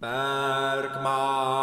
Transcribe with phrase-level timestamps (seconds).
[0.00, 1.58] Bergmál.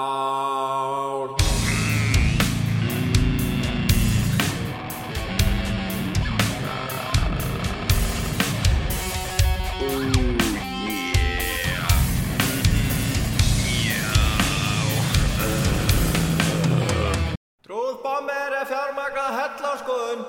[17.63, 20.25] Trúðbomber er fjármagnað hellaskoðun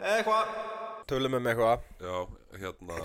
[0.00, 0.48] Eitthvað.
[1.04, 2.24] Tölum um eitthvað Já,
[2.56, 2.96] hérna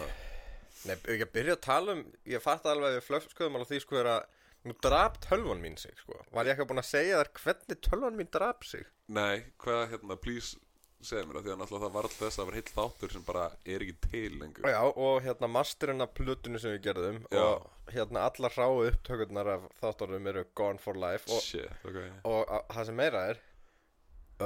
[0.88, 2.04] Nei, ef ekki að byrja að tala um
[2.34, 4.26] Ég fatt alveg að við flöfskuðum alveg því sko er að
[4.64, 6.16] Nú drap tölvan mín sig sko.
[6.32, 8.86] Var ég ekki búin að segja þér hvernig tölvan mín drap sig?
[9.12, 10.56] Nei, hvað, hérna, please
[11.04, 13.14] segja mér það Því að náttúrulega það var alltaf þess að það var heill þáttur
[13.14, 14.70] sem bara er ekki til lengur.
[14.72, 17.44] Já, og hérna masterinn af plutinu sem við gerðum Já.
[17.44, 22.00] Og hérna allar ráu upptökurnar af þáttunum eru gone for life Og, Shit, ok.
[22.24, 23.44] og að, það sem meira er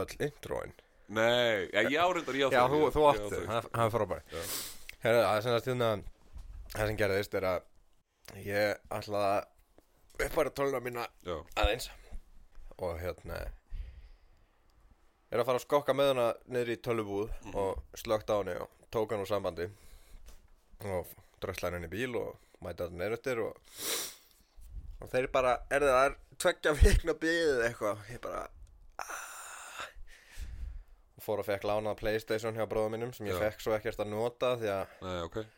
[0.02, 0.73] Öll introin.
[1.13, 3.94] Nei, já, ég árindar ég á Já, þú, þú ég á átti, þau, það er
[3.94, 4.45] frábært Já.
[5.05, 5.91] Herra, það er sem að hérna
[6.73, 11.88] Það sem gerðist er að Ég ætlaði að uppæra töluna mína Já, aðeins
[12.77, 13.39] Og hérna
[15.31, 18.89] Er að fara að skokka með hana niður í tölvubúð Og slögt á henni og
[18.94, 19.69] tók hann úr sambandi
[20.88, 23.55] Og drösla henni í bíl og mæta hann neyruttir og
[24.97, 28.44] Og þeir bara, er það er tveggja vikna bíðið eitthvað Ég bara
[29.03, 29.86] ah.
[31.16, 33.45] Og fór og fekk lánað Playstation hjá bróðum mínum Sem ég Já.
[33.47, 35.55] fekk svo ekkert að nota Því að nei, ok þegar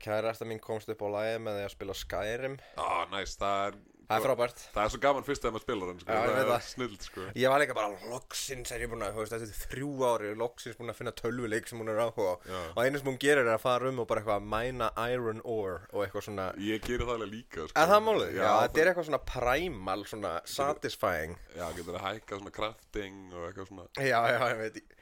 [0.00, 2.58] kærasta mín komst upp á lagi með því að spila Skyrim.
[2.80, 3.80] Á, næst, það er
[4.12, 4.62] Það er frábært.
[4.74, 6.12] Það er svo gaman fyrst þegar maður spilar hann, sko.
[6.12, 6.64] Það er það.
[6.66, 7.24] snild, sko.
[7.38, 10.92] Ég var líka bara loksins er ég búin að, þetta er þrjú ári loksins búin
[10.92, 12.58] að finna tölvuleik sem hún er áhuga Já.
[12.74, 15.78] og einu sem hún gerir er að fara um og bara eitthvað mæna iron ore
[15.92, 17.76] og eitthvað svona Ég gerir það alveg líka, sko.
[17.80, 18.34] Er það málið?
[18.42, 21.38] Þetta er eitthvað svona primal, svona satisfying.
[21.56, 24.82] Já, getur að hækka svona crafting og eitthvað svona Já, já, ég veit.
[24.82, 24.98] ég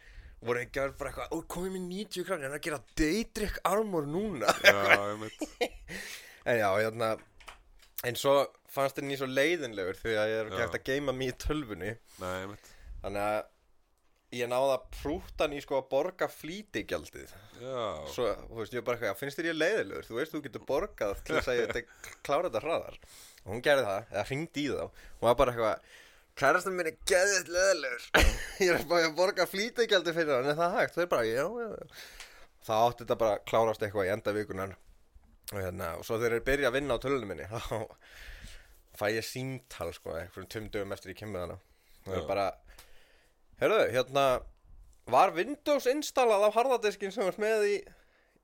[0.49, 4.07] voru ekki að bara eitthvað, ó, komið mér 90 krann en að gera Daedric armor
[4.09, 4.55] núna.
[4.65, 5.71] Já, ég veit
[6.49, 7.11] En já, hérna
[8.09, 8.35] En svo
[8.73, 10.65] fannst henni svo leiðinlegur því að ég er ekki Já.
[10.65, 11.91] hægt að geima mig í tölvunni.
[12.23, 12.71] Nei, ég veit
[13.03, 13.41] Þannig að
[14.41, 17.33] ég náði að prúta hann í sko að borga flýtigjaldið.
[17.61, 17.81] Já,
[18.15, 20.07] Svo, þú veist, ég bara eitthvað, finnst þér ég leiðilegur?
[20.07, 22.99] Þú veist, þú getur borgað til þess að ég þetta klára þetta hraðar.
[23.43, 24.85] Og hún gerði það, eða hringdi í þá.
[25.19, 25.91] Hún var bara eitthvað,
[26.41, 28.07] kærastan minn er geðið leiðilegur
[28.65, 30.97] Ég er bara að borga flýtigjaldið fyrir hann, er það hægt?
[30.97, 31.99] Það er bara, já, já,
[32.69, 34.75] Það átti þetta bara að klárast eitthvað í enda vikunar
[35.51, 39.27] Og hérna, og svo þegar ég byrja að vinna á tölunum minni Þá fæ ég
[39.27, 41.59] síntal, sko, eitthvað tveim dögum eftir ég kemur hana
[42.05, 42.47] Og það er bara,
[43.63, 44.27] heyrðu, hérna
[45.11, 47.77] Var Windows installað á harðadiskin sem var með í,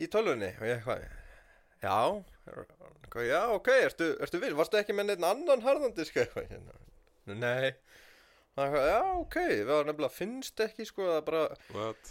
[0.03, 0.49] í tölvunni?
[0.59, 1.05] Og ég eitthvað,
[1.85, 1.99] já,
[3.29, 4.57] já, ok, ertu, ertu viss?
[4.59, 6.49] Varstu ekki með neitt annan harðadisk eitthvað?
[6.51, 6.75] Hérna,
[7.27, 7.73] Nei,
[8.55, 11.43] og eitthvað, já, ok, við varum nefnilega finnst ekki, sko, það bara,
[11.75, 12.11] what?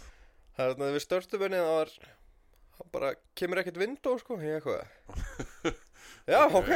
[0.56, 1.92] það er þannig við störstu benni, það var,
[2.76, 4.82] það bara kemur ekkert Windows, sko, ég eitthvað,
[6.34, 6.72] já, ok,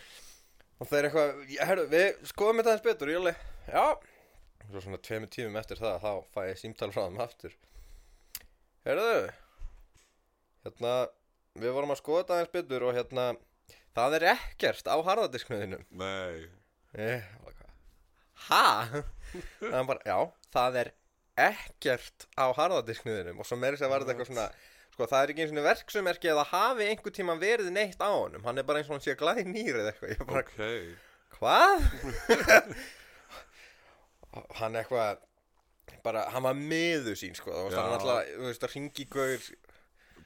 [0.82, 4.84] og þeir eitthvað, já, herru, við skoðum þetta aðeins betur, ég alveg, já, og svo
[4.84, 7.56] svona tveimur tímum eftir það, þá fæ ég símtal frá þeim aftur,
[8.84, 9.26] herruðu,
[10.66, 10.96] hérna,
[11.64, 13.30] við vorum að skoða þetta aðeins betur og hérna,
[13.96, 15.88] það er ekkert á harðadisknuðinum.
[16.00, 16.50] Nei.
[16.92, 17.24] Ég,
[18.48, 19.02] Hæ?
[20.06, 20.18] Já,
[20.52, 20.90] það er
[21.42, 24.48] ekkert á harðadisknuðinum og svo meiri sér var þetta eitthvað svona
[24.92, 28.10] sko það er ekki eins og verksumerki að það hafi einhver tíma verið neitt á
[28.12, 28.42] honum.
[28.44, 30.26] Hann er bara eins og hann sé glæði nýr eða eitthvað.
[30.28, 30.58] Bara, Ok.
[31.38, 31.76] hvað?
[34.60, 35.22] hann eitthvað
[36.04, 37.52] bara, hann var miður sín sko.
[37.72, 39.48] Það var alltaf, þú veist, að ringi gaur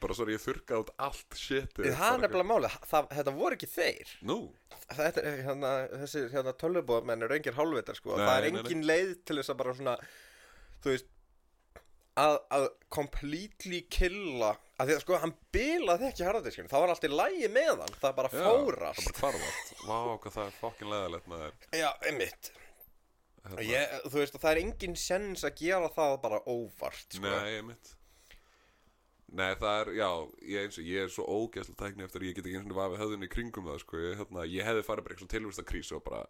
[0.03, 3.57] Bara svo er ég þurrka út allt shitið það er nefnilega máli, það, þetta voru
[3.57, 4.15] ekki þeir.
[4.29, 4.39] Nú,
[4.85, 5.73] þetta, er, hérna,
[6.05, 8.15] þessi hérna, tölvubóðmenn eru engir hálfvitar sko.
[8.15, 8.63] Nei, það er nei, nei.
[8.63, 9.97] engin leið til þess að bara svona
[10.85, 11.11] þú veist
[12.17, 17.09] að, að completely killa að því að sko hann bilaði ekki harðadiskinu það var allt
[17.09, 17.99] í lægi með hann.
[18.03, 19.03] Það bara fórast.
[19.09, 19.75] Það bara hvarfast.
[19.83, 21.69] Vá, hvað það er fokkin leðalegt með þér.
[21.81, 22.53] Já, einmitt.
[23.47, 23.63] Hérna.
[23.63, 27.31] ég, þú veist það er engin sens að gera það bara óvart sko.
[27.31, 27.93] Nei, mitt
[29.27, 30.09] Nei, það er, já,
[30.47, 32.79] ég, eins og, ég er svo ógæslega tækni eftir að ég get ekki eins og
[32.79, 35.97] vafið höfðinu í kringum það, sko, ég, hérna, ég hefði farið bara eitthvað tilvist krísu
[35.99, 36.21] og bara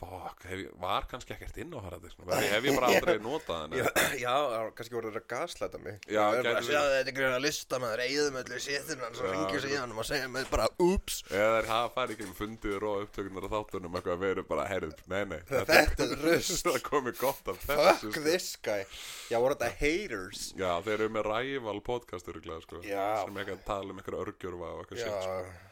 [0.00, 3.88] ég, var kannski ekkert inn á harðadisknum, hef, ég bara aldrei notað hann já,
[4.22, 4.34] já,
[4.78, 5.98] kannski voru þetta að gaslæta mig.
[6.08, 9.18] Já, Það er bara að sjá þetta er grunna lista maður eigðum öllu séttin hann
[9.18, 12.34] svo ringir sig í hann og segja mig bara ups eða hafa farið ekki um
[12.40, 16.60] fundið og upptökunar á þáttunum eitthvað að veru bara, heyrðu, nei, nei Þetta er rusl.
[16.70, 18.24] það komið gott af þessu fuck sko.
[18.30, 18.84] this guy.
[19.30, 20.44] Já, voru þetta haters?
[20.58, 22.80] Já, þeir eru með ræval podcast öruglega, sko.
[22.86, 25.66] Sem ekki að tala um eitthvað örgjörfa og eitthvað shit, sko.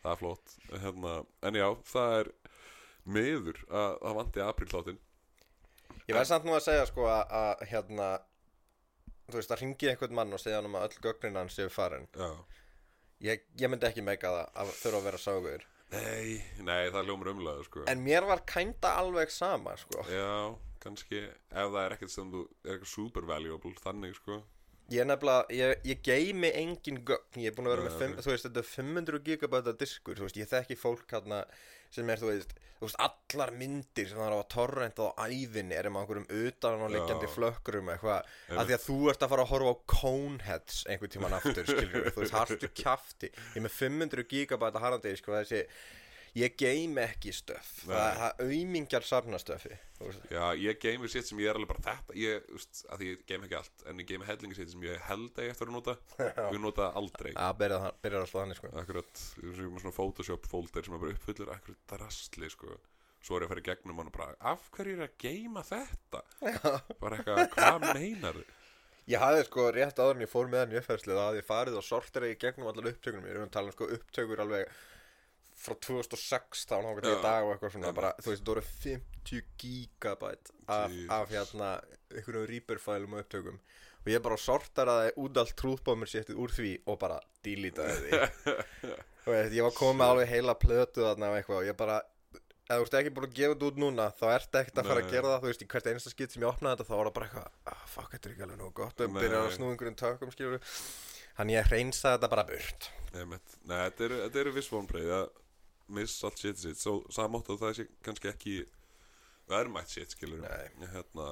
[0.00, 0.52] Það er flott.
[0.80, 1.14] Hérna,
[1.44, 2.28] En já, það er
[3.04, 5.00] miður að það vanti aprílþáttin
[6.10, 8.08] Ég verð samt nú að segja sko að, að hérna
[9.30, 11.70] Þú veist að ringi einhvern mann og segja hann um að öll gögnin hans séu
[11.70, 12.08] farin.
[13.22, 17.30] Ég, ég myndi ekki meika það að þurfa að vera ságur Nei, nei, það hljómar
[17.32, 17.84] umlega sko.
[17.90, 20.04] En mér var kænda alveg sama, sko.
[20.10, 24.38] Já, kannski Ef það er ekkert sem þú er eitthvað super valuable Þannig sko.
[24.90, 27.42] Ég nefnilega, ég, ég geymi engin gögn.
[27.42, 28.24] Ég er búin að vera með, fimm, ok.
[28.26, 31.44] þú veist, þetta er 500 gigabæta diskur Þú veist, ég þekki fólk hérna
[31.90, 35.76] sem er, þú veist, þú veist, allar myndir sem það er á torrent á ævinni
[35.76, 37.32] er um einhverjum utan og liggjandi Já.
[37.34, 41.38] flökkurum eitthvað, af því að þú ert að fara að horfa á Coneheads einhvern tíman
[41.38, 45.64] aftur, skilur þú veist, hartu kjafti ég með 500 gigabæta harandi, sko, þessi
[46.38, 47.70] ég geymi ekki stöf.
[47.86, 49.72] Það, það auðmingjar safnastöfi.
[50.32, 53.24] Já, ég geymi sitt sem ég er alveg bara þetta Ég, veist, að því ég
[53.28, 55.74] geymi ekki allt En ég geymi hellingi sitt sem ég held að ég eftir að
[55.76, 55.96] nota.
[56.16, 57.32] Og ég nota aldrei.
[57.34, 57.80] Að byrja,
[58.22, 58.70] að slá þannig, sko.
[58.80, 62.78] Akkurat, ég er svona Photoshop folder sem er bara uppfullur Akkurat það rastli, sko.
[63.20, 65.66] Svo er ég að fara í gegnum hann og bara Af hverju er að geyma
[65.68, 66.24] þetta?
[67.02, 68.40] Bara eitthvað, hvað meinar
[69.10, 71.46] Ég hafði sko rétt áður en ég fór með hann í uppfærslu þá hafði ég
[71.48, 74.42] farið og sortera í gegnum allar upptökunum ég er um að tala um sko upptökur
[74.44, 74.74] alveg
[75.60, 77.92] frá 2016 þá til í dag og eitthvað svona.
[77.96, 81.70] Bara, þú veist, það voru 50 gigabæt af, af hérna
[82.14, 83.58] einhverjum Reaper-fælum og upptökum.
[84.00, 88.22] Og ég bara sorteraði út allt trúðbómur séttið úr því og bara deletaði því.
[89.28, 92.70] Og veist, ég var komið alveg heila plötu þarna og eitthvað og ég bara ef
[92.70, 95.12] þú ert ekki búin að gefa þetta út núna þá ert ekkert að fara að
[95.12, 95.42] gera það.
[95.42, 97.74] Þú veist, í hvert einasta skipt sem ég opnaði þetta þá var það bara eitthvað
[97.74, 99.04] ah, fuck, þetta er ekki alveg nógu gott.
[99.04, 99.20] Og Nei.
[99.20, 100.64] byrja að snúa einhverjum tökum skilur
[101.36, 102.88] hann ég hreinsaði þetta bara burt.
[103.12, 105.28] Nei, þetta eru, eru viss vonbreið að
[105.96, 108.56] miss allt shit sitt Svo samátt að það sé kannski ekki
[109.50, 110.44] verðmætt shit, skilur.
[110.46, 111.28] Ég, hérna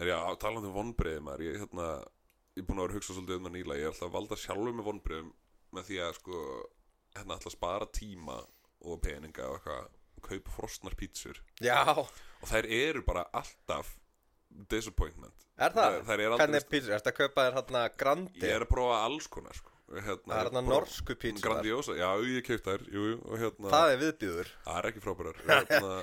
[0.00, 1.88] Er já, talandi um vonbreið maður Ég, hérna,
[2.56, 4.14] ég er búin að vera að hugsa svolítið um það nýla Ég er alltaf að
[4.18, 5.32] valda sjálfur með vonbreiðum
[5.72, 6.42] Með því að, sko,
[7.16, 8.38] hérna, alltaf spara tíma
[8.82, 11.38] Og peninga og eitthvað Og kaupa frostnar pítsur.
[11.64, 13.96] Já, Og þær eru bara alltaf
[14.68, 15.46] Disappointment.
[15.56, 15.94] Er það?
[16.04, 18.42] Þær eru aldrei hvernig pítsur, ertu að kaupa þér hérna grandi?
[18.42, 22.08] Ég er að prófa alls konar, sko hérna, það er hérna norsku pítsur Grandiosa, já,
[22.32, 25.40] ég keipt þær, jú, og hérna það er viðbjöður Það er ekki frábærar.
[25.52, 25.94] Hérna,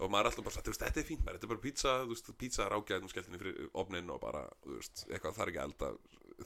[0.00, 2.30] Og maður er alltaf bara veist, þetta er fínt maður, Þetta er bara pizza, veist,
[2.40, 5.90] pizza er ágæðin Skeltinni fyrir opnin og bara, þú veist Eitthvað það er ekki elda.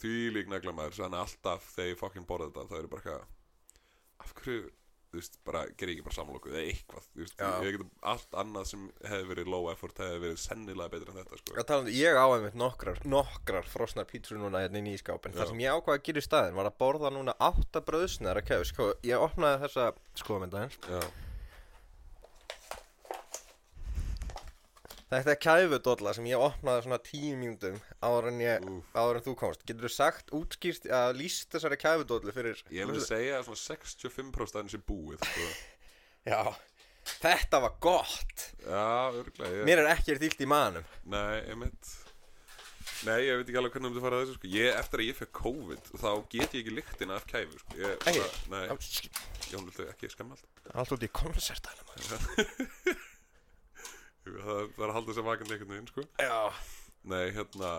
[0.02, 3.04] Því lík negla maður, þannig að alltaf þegar ég fucking borða þetta Það er bara
[3.04, 4.64] eitthvað Af hverju,
[5.14, 7.50] þú veist, bara ger ég ekki bara samlokuð Eða eitthvað, þú veist, Já.
[7.64, 11.40] ég getum Allt annað sem hefði verið low effort Hefði verið sennilega betur en þetta,
[11.40, 11.54] sko.
[11.54, 15.40] Ég, talandi, ég á einmitt nokkrar, nokkrar frosnar pítsur núna hérna inn í skápin Já.
[15.42, 18.48] Það sem ég ákvað að gera í staðin var að borða núna átta bröðsnæðar að
[18.50, 19.86] kæfu sko, Ég opnaði þessa
[20.20, 21.00] skoðmyndaðins Já,
[25.12, 29.34] Þetta er kæfudólla sem ég opnaði svona tíu mínútum áður en, ég, áður en þú
[29.38, 29.64] komst.
[29.68, 34.58] Getur þú sagt, útskýrt, að lýst þessari kæfudóllu fyrir ég myndi segja að svona 65%
[34.58, 35.44] aðeins er búið, sko.
[36.32, 36.40] Já,
[37.20, 38.46] þetta var gott.
[38.64, 38.88] Já,
[39.20, 41.92] örglega, ég Mér er ekkert illt í manum Nei, einmitt.
[43.04, 44.50] Nei, ég veit ekki alveg hvernig um þetta fara að þessu sko.
[44.54, 47.76] ég, Eftir að ég fekk COVID Þá get ég ekki lyktina af kæfu sko.
[47.80, 48.22] ég, Ekki?
[48.24, 48.64] bara, Nei,
[49.92, 50.46] ekki skemma allt.
[50.72, 52.96] Allt út í koncertælum Jú,
[54.24, 56.04] Það er að halda þess að vakandi einhvern veginn sko.
[56.20, 56.38] Já
[57.04, 57.70] Nei, hérna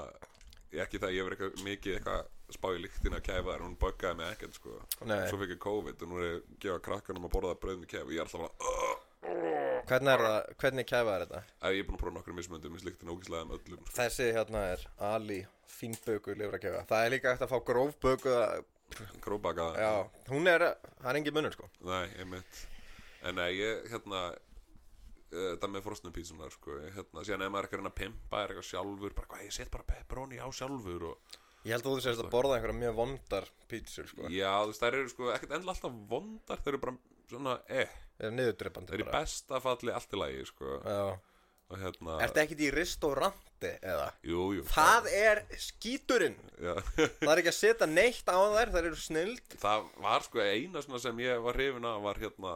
[0.75, 4.18] Ekki það, ég verið eitthvað mikið eitthvað spá í lyktina af kæfu þar Hún buggaði
[4.19, 4.74] mig ekkert sko.
[5.07, 5.21] Nei.
[5.30, 7.92] Svo fekk ég COVID og nú er ég að gefa krakkanum að borða brauð með
[7.95, 11.42] kæfu Ég er alltaf bara uh, Hvernig er það, hvernig kæfa er þetta?
[11.65, 13.95] að Ég er búin að prófa nokkur mismöndum Ég lyktina ógæslega með öllum sko.
[13.98, 15.39] Þessi hérna er Ali
[15.80, 18.36] fínböku lifrakæfa Það er líka eftir að fá grófböku
[19.25, 19.91] Króbaka Já,
[20.30, 20.68] hún er,
[21.01, 22.62] það er engin munur sko Nei, einmitt
[23.25, 24.27] En nei, ég, hérna
[25.36, 26.77] Þetta með frostnum pítsunar, sko.
[26.96, 29.56] Hérna, síðan ef maður er ekki að að pimpa Er eitthvað sjálfur, bara hvað, ég
[29.58, 32.98] set bara pepperoni á sjálfur Og, Ég held að þú sést að borða einhverja mjög
[33.00, 34.27] vondar pítsur sko.
[34.30, 36.98] Já, þú veist, þær eru sko Ekkert endilega alltaf vondar, þær eru bara
[37.32, 37.96] svona, eh.
[38.20, 40.75] Það er niðurdreipandi Þær eru í besta falli allt í lagi, sko.
[40.86, 41.00] Já.
[41.65, 44.12] Og hérna, Ertu ekkert í restauranti eða?
[44.30, 46.36] jú, jú Það er skíturinn.
[46.62, 50.44] Já, Það er ekki að setja neitt á þær, þær eru snild það var sko
[50.46, 52.54] eina svona sem ég var hrifin af Var hérna,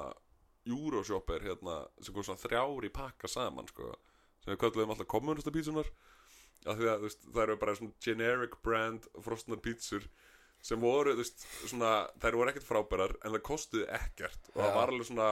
[0.69, 3.91] Euroshopper, hérna Sem kom svona þrjár í pakka saman, sko
[4.43, 5.89] Sem við kölluðum alltaf kommunista pítsunar
[6.67, 10.07] af því að veist, það eru bara svona generic brand frostnar pítsur
[10.65, 14.75] sem voru, þú veist, svona þær voru ekkert frábærar en það kostuði ekkert og það
[14.75, 15.29] var alveg svona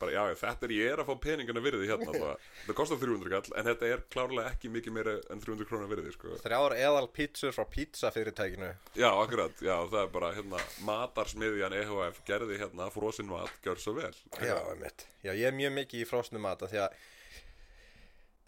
[0.00, 3.32] bara, já, þetta er, ég er að fá peningana virði hérna það, það kostar 300
[3.32, 6.36] kall en þetta er klárlega ekki mikið meira en 300 krónar virði, sko.
[6.44, 8.70] Þrjár eðal pítsur frá pizzafyrirtækinu.
[8.98, 13.96] Já, akkurat, já, það er bara, hérna matarsmiðjan EHF gerði hérna frosinn mat, gjör svo
[13.98, 14.14] vel.
[14.38, 15.06] Já, einmitt.
[15.22, 16.96] Já, ég er mjög mikið í frosnum mata því að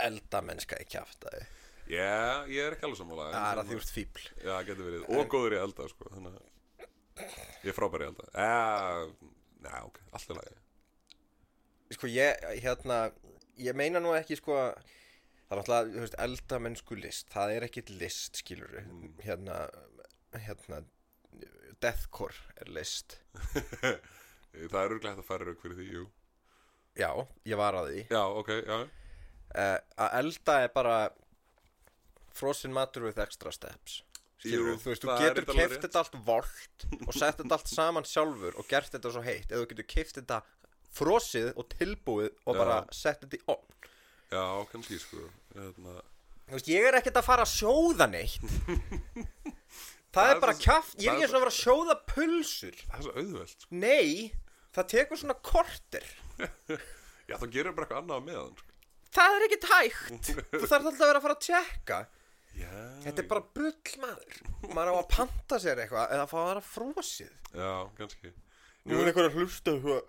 [0.04, 1.44] eldamennska í kjaftaði
[1.90, 3.28] já, ég er ekki alveg sammála.
[3.34, 6.10] Það er að því úr fíbl Já, getur verið, og góður að elda sko,
[7.64, 8.28] ég er frábær í að elda.
[9.64, 10.63] Já, ok, allt er lagi
[11.94, 12.98] Sko ég, hérna
[13.60, 14.56] Ég meina nú ekki sko
[15.44, 18.78] Það er alltaf, þú veist, eldamennsku list Það er ekkit list, skilur
[19.22, 19.64] Hérna,
[20.46, 20.82] hérna
[21.84, 23.18] Deathcore er list.
[24.70, 26.04] Það er örglega hægt að færa rauk fyrir því, jú.
[26.96, 27.10] Já,
[27.50, 28.02] ég var að því.
[28.14, 28.76] Já, ok, já.
[29.54, 30.96] Uh, Að elda er bara
[32.34, 34.00] Frozen matur with extra steps.
[34.42, 35.76] Skilur Jú, þú veist, þú getur rétt.
[35.82, 39.50] þetta allt volt og sett þetta allt saman sjálfur og gert þetta svo heitt.
[39.50, 40.40] Eða þú getur keift þetta
[40.94, 43.74] frosið og tilbúið og bara sett þetta í opn
[44.34, 45.20] Já, kannski, sko.
[45.54, 46.00] Hérna,
[46.44, 48.42] Þú veist, ég er ekkert að fara að sjóða neitt.
[50.14, 52.76] Það Það er bara kjaft, ég er ekki eins og að fara að sjóða pulsur.
[52.82, 53.78] Það er svo auðvelt, sko.
[53.82, 54.10] Nei,
[54.76, 56.06] það tekur svona korter.
[57.28, 58.70] Já, þá gerir bara eitthvað annað á meðan, sko.
[59.14, 61.98] Það er ekki tækt Þú þarf alltaf að vera að fara að tjekka
[62.58, 62.70] Já
[63.04, 64.40] Þetta er bara bull maður.
[64.74, 67.36] Maður á að panta sér eitthvað eða að fá að vera frosið.
[67.54, 68.32] Já, kannski.
[68.84, 70.00] Nú er eitthvað að hlusta eitthvað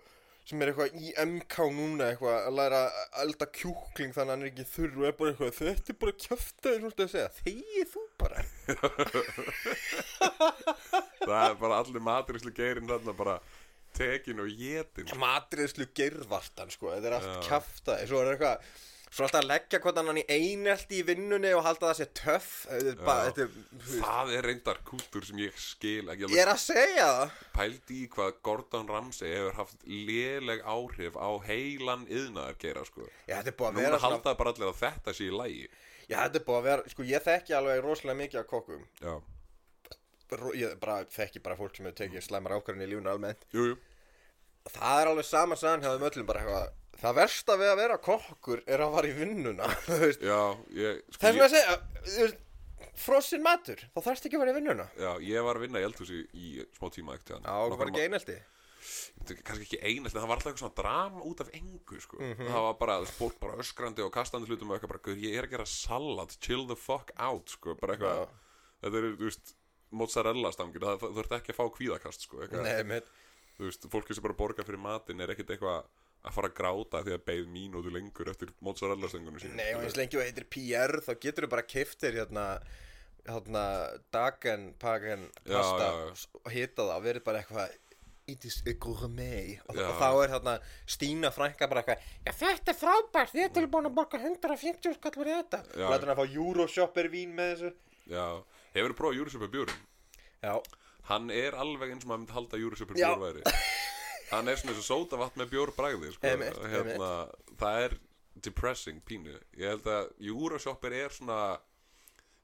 [0.46, 2.92] sem er eitthvað í MK núna eitthvað að læra að
[3.24, 6.20] elda kjúkling þannig að hann er ekki þurr og er bara eitthvað þetta er bara
[6.24, 8.38] kjöftaði svona að segja þegið þú bara
[11.26, 13.36] Það er bara allir maturislu geirinn þarna bara
[13.96, 15.18] tekin og jetin sko.
[15.20, 17.38] matriðslu gerðvartan sko þetta er allt Já.
[17.48, 18.56] kjaftaði svo er eitthvað
[19.10, 22.50] svo alltaf að leggja hvort annan í einelti í vinnunni og halda það sé töff.
[22.66, 27.36] Það er reyndar kúltúr sem ég skil ekki ég er að segja það.
[27.56, 33.06] Pældi í hvað Gordon Ramsay hefur haft léleg áhrif á heilan yðnaðar gera sko.
[33.26, 35.34] já þetta er búið að Núna vera svona, halda bara allir að þetta sé í
[35.34, 35.66] lægi
[36.06, 38.86] já þetta er búið að vera sko ég þekki alveg rosalega mikið af kokkum.
[39.02, 39.14] Já,
[40.60, 43.46] ég bara þekki bara fólk sem hefur tekið slæmar ákvarðin í lífunu almennt.
[43.54, 43.78] Jú, jú.
[44.66, 48.62] Það er alveg sama hjá þeim öllum bara eitthvað það versta við að vera kokkur
[48.66, 52.34] er að fara í vinnuna það er svona að segja
[52.96, 54.84] frossin matur, þá þarfst ekki að fara í vinnuna.
[55.00, 58.04] Já, ég var að vinna í eldhúsi í smá tíma ekkert já, það var ekki
[58.06, 58.36] einelti.
[59.26, 62.18] Kannski ekki einast en það var alltaf eitthvað svona drama út af engu sko.
[62.22, 62.48] Mhm.
[62.52, 65.22] það var bara, þú veist, fólk bara öskrandi og kastandi hlutum og eitthvað bara, "Guð,
[65.26, 68.20] ég er að gera salat chill the fuck out, sko, bara eitthvað.
[68.20, 68.28] Já.
[68.82, 69.54] þetta er, þú veist,
[69.90, 73.00] mozzarella stangir það, ert ekki að fá kvíðakast, sko eitthvað, nei,
[73.58, 75.84] þú veist, fólki sem bara borga fyrir matinn er ekkit eitthvað
[76.26, 79.86] að fara að gráta því að beið mínútu lengur eftir mozzarella stangunum sín nei og
[79.86, 82.46] eins lengi og heitir PR þá getur þú bara kiftir hérna
[83.26, 83.64] hérna
[84.14, 86.28] dagen, pagen pasta já, já.
[86.42, 87.82] og hita það og verið bara eitthvað
[88.26, 89.60] it is a gourmet.
[89.70, 90.54] Og, og þá er hérna
[90.90, 95.14] Stína frænka bara eitthvað já þetta er frábært, þið er tilbúin að borga 150 skall
[95.14, 95.62] fyrir þetta.
[95.74, 95.84] Já.
[95.86, 97.70] og lætur hann að fá Euroshopper vín með þessu.
[98.06, 98.26] Já,
[98.76, 99.84] hefur þú prófað Júrisöpur bjúrin
[100.44, 100.54] já,
[101.10, 102.60] hann er alveg eins og maður myndi halda
[103.00, 103.08] Já.
[103.08, 103.42] bjór væri
[104.32, 106.34] hann er svona eins og sótavatn með bjórbræði sko.
[106.72, 107.12] Hérna,
[107.60, 107.96] það er
[108.44, 111.40] depressing pínu ég held að Júrisöpur er svona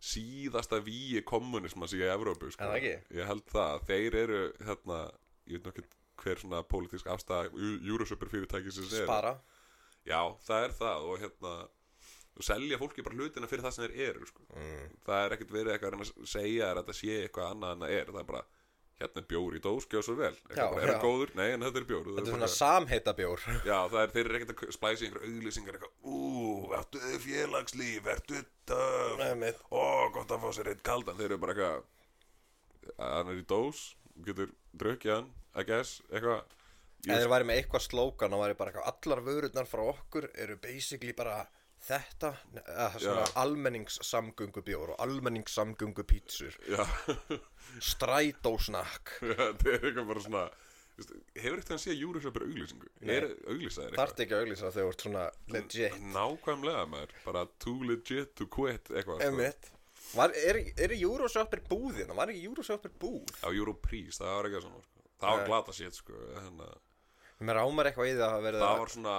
[0.03, 2.71] síðasta víi kommunisma sig í Evrópu sko.
[2.83, 5.03] Ég held það, þeir eru hérna,
[5.47, 5.91] ég veit nokkið
[6.23, 7.55] hver svona pólitísk afstæð
[7.87, 9.37] Júrisöpur fyrirtækisins er spara
[10.07, 11.53] Já, það er það og hérna
[12.33, 14.45] og selja fólki bara hlutina fyrir það sem þeir eru sko.
[14.57, 14.93] mm.
[15.07, 18.13] það er ekkert verið eitthvað að segja að þetta sé eitthvað annað en það er
[18.13, 18.43] það er bara,
[19.03, 20.33] hérna er bjór í dós, gjóð svo vel.
[20.55, 21.35] Já, bara, er það góður?
[21.39, 23.45] Nei, en þetta er bjór Þetta er svona samheita bjór.
[23.71, 26.23] Já, það er, þeir ekkert að splæsa í einhverja auglýsingar ú,
[26.79, 28.43] ertu þið félagslíf ertu
[28.73, 31.19] töf ó, gott að fá sér eitt kaldan.
[31.21, 33.85] Þeir eru bara eitthvað hann er í dós,
[34.27, 36.47] getur drukkið hann I guess, eitthvað.
[37.03, 40.57] Ef þeir væri með eitthvað slókan og væri bara eitthvað Allar vörurnar frá okkur eru
[40.63, 41.43] basically bara
[41.83, 43.33] þetta eða svona Já.
[43.43, 46.85] almenningssamgöngu bjór og almenningssamgöngu pítsur Já,
[47.83, 50.45] strætósnakk þetta er eitthvað bara svona
[51.35, 53.13] hefur eitthvað að sé Júrisöpur auglýsingu Nei.
[53.17, 55.23] er auglýsaðir Þarft ekki að auglýsa þegar þú ert svona
[55.55, 59.31] legit nákvæmlega maður, bara too legit to quit eitthvað sko.
[59.33, 59.71] Emitt
[60.13, 62.11] Var, er, er Euroshopper búðin?
[62.13, 63.33] Var ekki Euroshopper búð?
[63.41, 65.05] á Europrís, það var eitthvað svona sko.
[65.23, 66.19] það var glata sétt sko.
[66.37, 66.81] þannig að
[67.43, 69.17] Mér rámar eitthvað í það að verða það var svona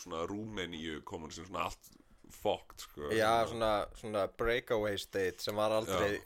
[0.00, 1.90] svona Rúmeníu kommunism svona allt
[2.34, 3.10] fokkt sko.
[3.14, 6.18] Já, svona, svona breakaway state sem var aldrei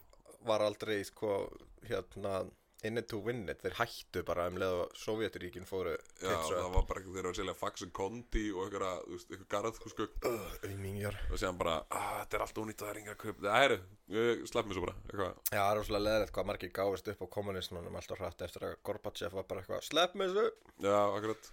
[0.47, 1.49] var aldrei sko
[1.89, 2.47] hérna
[2.85, 6.69] in it to win it, þeir hættu bara um leið og Sovjeturíkin fóru Já, það
[6.77, 11.41] var bara eitthvað þeir eru að selja Faxen Kondi og eitthvað, garð sko, auðmingjar og
[11.41, 13.75] séðan bara, að þetta er allt ónýtt og það er enga kaup það er,
[14.15, 17.27] ég slepp mér svo bara eitthvað, Já, það er rosalega leðilegt hvað margir gáfist upp
[17.27, 21.53] á kommunismunum alltaf hratt eftir að Gorbachev var bara eitthvað slepp með þessu já, akkurat.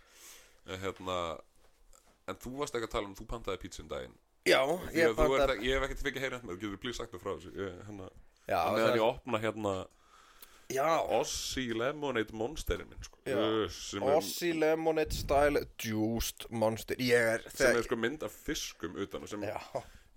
[0.86, 1.20] Hérna
[2.28, 4.16] en þú varst ekki að tala um, þú pantaði pítsun daginn.
[4.46, 4.60] Já,
[4.94, 7.22] ég að bara ert, ég hef ekkert fikið heyra með, þú getur blíð sagt mér
[7.24, 7.52] frá þessu?
[7.58, 8.10] Ég, hérna,
[8.46, 9.74] Já, og meðan það- ég opna hérna
[10.70, 10.88] já.
[11.20, 16.96] Ossi Lemonade Monsterinn minn sko, uh, sem, er, Ossi Lemonade Style Juiced Monster.
[17.02, 19.58] Ég er sem er sko mynd af fiskum utan og sem Já,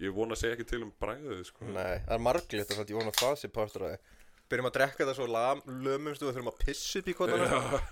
[0.00, 1.64] ég vona að segja ekki til um bræðið sko.
[1.72, 4.14] nei, það er marglitt og ég vona að það sé partur af þið
[4.48, 7.82] Byrjum að drekka það svo lam, lömumstu og þurfum að pissa upp í kvotana að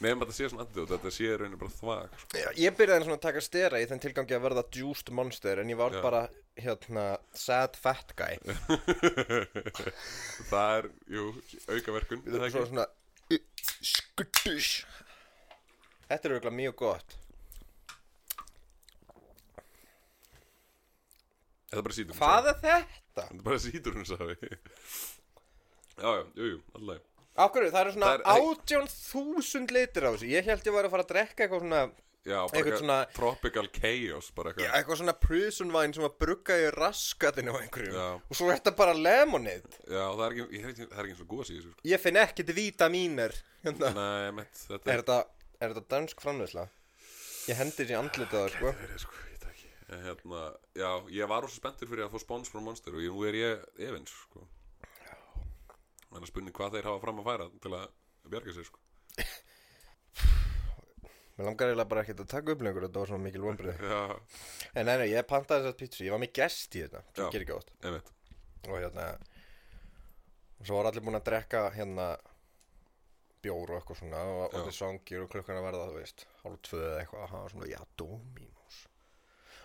[0.00, 2.40] þetta sé svona andið þetta sé raunin bara þvag sko.
[2.40, 5.70] Já, ég byrjaði svona að taka stera í þenn tilgangi að verða juiced monster en
[5.70, 6.00] ég var Já.
[6.02, 6.22] bara
[6.58, 7.04] hérna
[7.38, 8.34] sad fat guy
[10.50, 11.28] það er, jú,
[11.70, 12.72] aukaverkun er það svo ekki?
[12.72, 12.88] svona
[16.10, 17.16] Þetta er auðvitað mjög gott
[21.70, 22.98] Þetta er bara sítur Hvað er þetta?
[23.14, 24.50] Þetta er bara sítur hún sagði
[26.00, 27.06] Já, já, jú, jú, alltaf
[27.40, 30.28] Ákveður, það eru svona Það er- átján þúsund litir á þessu.
[30.28, 31.82] Ég held ég var að fara að drekka eitthvað svona
[32.20, 34.72] Já, bara Eitthvað eitthvað svona- Tropical chaos, bara eitthvað.
[34.76, 37.94] Eitthvað svona prison wine sem að brugga í raskatinu á einhverjum.
[37.96, 38.08] Já.
[38.28, 39.70] Og svo er þetta bara lemonade.
[39.88, 41.70] Já, það er ekki, ég hef ekki, það er ekki eins og góðs í þessu
[41.72, 41.80] sko.
[41.94, 43.94] Ég finn ekkert vítamínir hérna.
[43.96, 45.18] Nei, meint, þetta Er þetta,
[45.62, 46.68] er þetta dansk framleysla?
[47.48, 48.74] Ég hendi þessi andlitið á það, sko.
[48.84, 49.72] Verið, sko, ég veit ekki.
[49.88, 50.42] En, hérna,
[50.76, 53.32] Já, ég var rosa spenntur fyrir að fá spons frá Monster og ég, nú er
[53.32, 54.44] ég efins, sko
[56.10, 58.80] Þannig að spurning hvað þeir hafa fram að færa til að bjarga sér, sko.
[61.40, 63.78] Mér langar eiginlega bara ekkert að taka upp lengur Þetta var svona mikil vonbrið
[64.76, 67.14] En nei, nei, ég pantaði þessar pítsu Ég var með gest í þetta Já.
[67.16, 68.10] Sem gerir ekki veit
[68.68, 69.06] Og hérna
[70.60, 72.10] Og svo var allir búin að drekka hérna
[73.40, 76.82] Bjór og eitthvað svona Og allir svangir og klukkan að verða, þú veist Hálf tvö
[76.84, 78.80] eða eitthvað Það var svona, já, Dominos.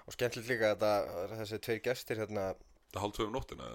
[0.05, 0.93] Og skemmtilegt líka þetta
[1.41, 2.45] Þessi tveir gestir hérna
[2.93, 3.73] Það hálf tvö um nóttina?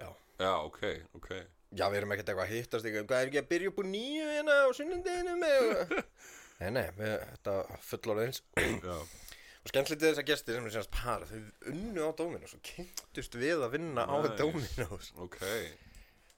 [0.00, 0.08] Já.
[0.40, 0.80] Já, ok,
[1.20, 1.34] ok
[1.72, 3.06] Já, við erum ekkert eitthvað að hittast eitthvað.
[3.08, 5.68] Hvað er ekki að byrja upp úr nýju hérna á sunnundinu með
[6.62, 7.54] Nei, nei, við, þetta
[7.88, 8.42] fullorðins.
[9.62, 11.38] Og skemmtilegt þess að gestir sem er sérst par Þau
[11.70, 14.34] unnu á Dominos og kynntust við að vinna á Nice.
[14.40, 15.36] Dominos ok.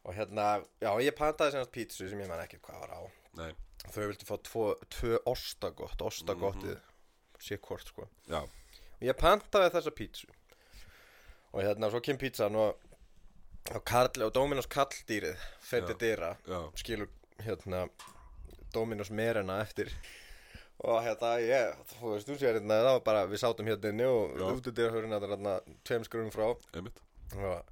[0.04, 0.46] Og hérna,
[0.84, 3.02] já, ég pantaði sérst pítsu sem ég man ekki hvað var á.
[3.40, 3.50] Nei,
[3.88, 6.76] Þau vildu fá tvo, tvö ostagott, ostagottið
[7.40, 8.06] sé hvort, sko.
[8.28, 8.42] Já,
[8.94, 10.28] Og ég pantaði þessa pítsu.
[11.54, 12.78] Og hérna, svo kem pítsan og
[13.64, 15.40] og, Dominos kalldýrið
[16.00, 16.59] dyra já.
[16.76, 17.09] skilur
[17.40, 17.87] hérna
[18.75, 19.88] Dominos merina eftir.
[20.85, 24.04] Og hérna ég, þú veist, þú sér hérna það var bara, við sátum hérna inni
[24.04, 24.44] og Já.
[24.50, 25.54] út út dyrahöruna þetta er hérna
[25.87, 26.49] tveim skrurum frá.
[26.75, 26.99] Einmitt.
[27.38, 27.62] Og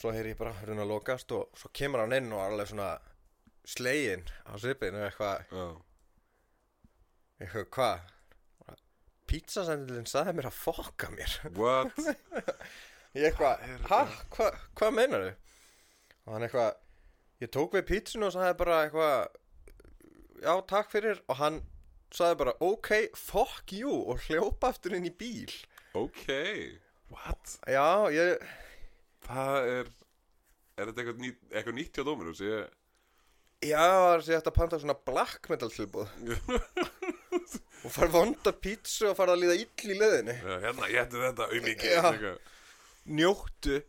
[0.00, 2.90] svo heyri ég bara höruna lokast og svo kemur hann inn og alveg svona
[3.66, 5.46] slegin á svipinu eitthvað,
[7.40, 8.12] eitthvað, hvað?
[9.26, 11.38] Pizzasendilinn sagði mér að fokka mér.
[11.58, 11.96] What?
[13.16, 15.26] ég eitthvað, Hvað hæ, hvað hva meinar
[16.26, 16.72] og hann eitthvað
[17.44, 19.16] ég tók við pizzinu og sagði bara eitthvað
[20.42, 21.20] já, takk fyrir.
[21.30, 21.60] Og hann
[22.14, 25.52] sagði bara, ok, fuck you og hljópa aftur inn í bíl.
[25.96, 26.26] Ok,
[27.12, 27.58] what?
[27.70, 28.42] já, ég,
[29.26, 29.94] Það er
[30.76, 32.40] Er þetta eitthvað, ný, eitthvað nýtt hjá Dominus?
[32.44, 32.66] Ég,
[33.64, 36.10] já, það er sér að panta svona black metal tilbúð
[37.86, 41.22] og fara vonda pizzu og fara að líða ill í leðinni Já, hérna, ég ætti
[41.22, 42.34] þetta auðviki Já.
[43.06, 43.80] Njóttu,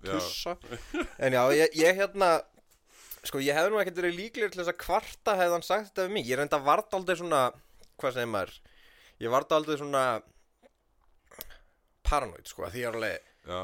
[0.00, 0.56] Já, pussa.
[1.24, 2.30] En já, ég, ég hérna
[3.26, 6.06] sko, ég hefði nú ekkert verið líklegir til þess að kvarta hefði hann sagt þetta
[6.06, 7.42] við mig, ég reynda vart aldrei svona,
[8.00, 8.54] hvað segir maður?
[9.20, 10.04] Ég vart aldrei svona
[12.08, 13.60] paranoid, sko, því ég er alveg já,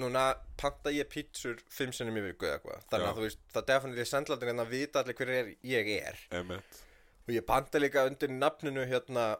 [0.00, 0.24] núna
[0.58, 2.88] panta ég pítsur fimm sinnum í viku eða eitthvað.
[2.88, 3.10] Þannig Já.
[3.10, 6.24] að þú veist, það definitely sendlandin en að vita allir hver er, ég er.
[6.40, 6.80] Emitt
[7.24, 9.34] og ég panta líka undir nafninu hérna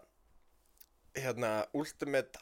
[1.14, 2.40] hérna Ultimate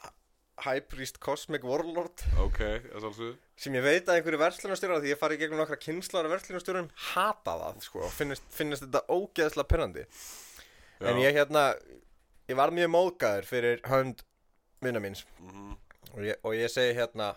[0.61, 2.25] High Priest Cosmic Warlord.
[2.43, 5.79] Ok, það er svolítið sem ég veit að einhverju verslunarstjórar því ég farið gegnum nokkra
[5.81, 10.05] kynnslóra verslunarstjórum hata það sko og finnist, finnist þetta ógeðslega pyrrandi
[11.03, 11.67] en ég hérna
[12.49, 14.25] ég var mjög móðgæður fyrir hönd
[14.83, 15.23] minna míns.
[15.39, 15.77] Mm
[16.13, 17.33] og ég, og ég segi hérna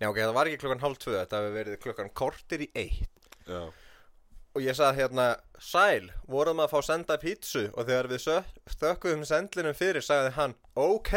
[0.00, 3.26] Nei, ok, það var ekki klukkan hálf tvö, þetta hefur verið klukkan kortir í eitt.
[3.44, 3.66] Já,
[4.54, 5.26] og ég sagði hérna,
[5.62, 7.68] sæl, vorum að fá senda pítsu.
[7.74, 8.28] Og þegar við
[8.80, 11.14] þökkuðum sendlinum fyrir sagði hann, ok,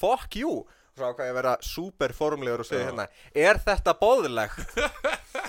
[0.00, 0.62] fuck you.
[0.62, 2.90] Og svo ákvað ég að vera super formlegur og segja Já.
[2.90, 4.78] hérna, er þetta boðlegt?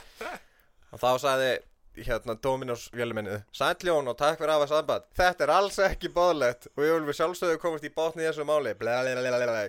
[0.94, 1.52] og þá sagði
[2.00, 6.70] hérna Dominos vélumennið, sæl Jón og takk fyrir afa samband, þetta er alls ekki boðlegt.
[6.78, 9.66] Og ég vil við sjálfsögðu komast í bátni í þessu máli, blablabla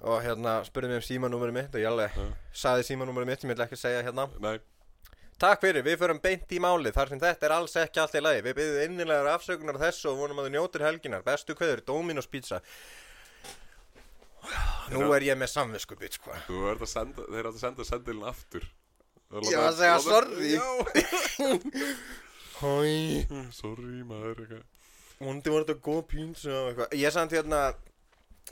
[0.00, 2.14] og hérna spurði mig um símanúmerið mitt og ég alveg
[2.56, 4.26] sagði símanúmerið mitt sem ég ætla ekki segja hérna.
[4.40, 4.54] Nei,
[5.40, 8.22] Takk fyrir, við förum beint í málið þar sem þetta er alls ekki allt í
[8.22, 8.42] lagi.
[8.44, 11.24] Við byrðum innilegar afsökunar þessu og vonum að þú njótir helginar.
[11.24, 12.60] Bestu kveður, Dominos pizza.
[14.92, 16.34] Nú er ég með samviskubit, sko.
[16.46, 18.64] þú verður að senda Þeir eru að senda sendilin aftur
[19.44, 20.48] Ég var að segja sorry.
[20.56, 20.68] Já,
[22.60, 24.64] Hæ, sorry maður eitthvað
[25.20, 26.96] vondi var þetta góð pizza og eitthvað.
[26.96, 27.60] Ég samt hérna,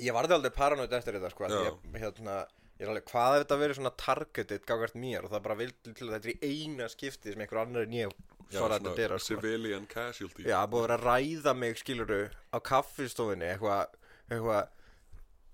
[0.05, 1.49] ég varði aldrei paranoid eftir þetta, sko.
[1.49, 1.61] Já.
[1.71, 2.39] Ég, hérna,
[2.79, 5.95] ég er alveg, hvað ef þetta verið svona targeted gagvart mér og það bara vildi
[5.99, 8.17] til að þetta er í eina skipti sem einhver annar en ég
[8.49, 9.35] Já, svaraði þetta dyra, sko.
[9.35, 12.21] Civilian casualty Já, búið að vera að ræða mig, skiluru,
[12.55, 13.97] á kaffistofinni, eitthvað,
[14.31, 14.71] eitthvað,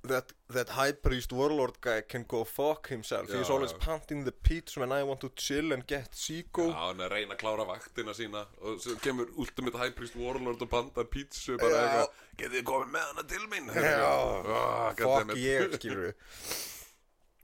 [0.05, 3.27] that, that high priest warlord guy can go fuck himself.
[3.33, 3.79] Já, He's always já.
[3.81, 6.69] panting the pizza when I want to chill and get seago.
[6.69, 10.15] Já, hann er að reyna að klára vaktina sína og svo kemur Ultimate High Priest
[10.21, 11.83] Warlord og bandar pítsu bara Já.
[11.89, 13.73] eitthvað Getið komið með hana til mín?
[13.75, 14.13] Já.
[14.61, 16.13] ah, fuck ég, skiluru.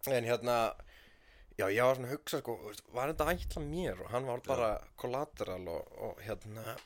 [0.08, 0.56] En hérna,
[1.58, 2.56] já, ég var svona að hugsa, sko,
[2.96, 4.00] var þetta ætla mér?
[4.00, 6.76] Og hann var bara collateral og, og hérna,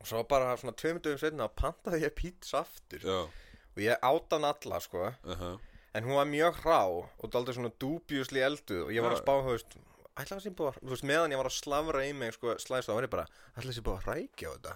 [0.00, 3.06] og svo bara svona tveimur dögum setna pantaði ég pizza aftur.
[3.06, 3.20] Já,
[3.74, 5.10] og ég átt hann alla sko.
[5.22, 5.58] Uh
[5.98, 9.18] en hún var mjög hrá og dálítið svona dubjusli elduð og ég var Já.
[9.18, 9.76] að spá, þú veist
[10.18, 12.54] ætla að sé búið að, þú veist, meðan ég var að slavra í mig sko,
[12.60, 14.74] slæst, þá var ég bara, ætla að sé búið að rækja á þetta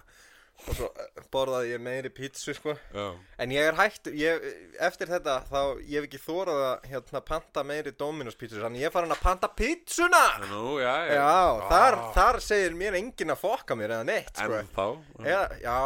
[0.63, 2.75] og svo eh, borðaði ég meiri pítsu sko.
[2.95, 3.07] Já,
[3.43, 4.45] en ég er hægt, ég,
[4.79, 8.91] eftir þetta þá, ég hef ekki þórað að hérna panta meiri Dominos pítsu, þannig ég
[8.91, 11.19] er farin að panta pítsuna nú, já, já.
[11.19, 14.59] Já, þar, Ah, þar segir mér enginn að fokka mér eða neitt sko.
[14.61, 14.87] En þá
[15.27, 15.77] Já, já,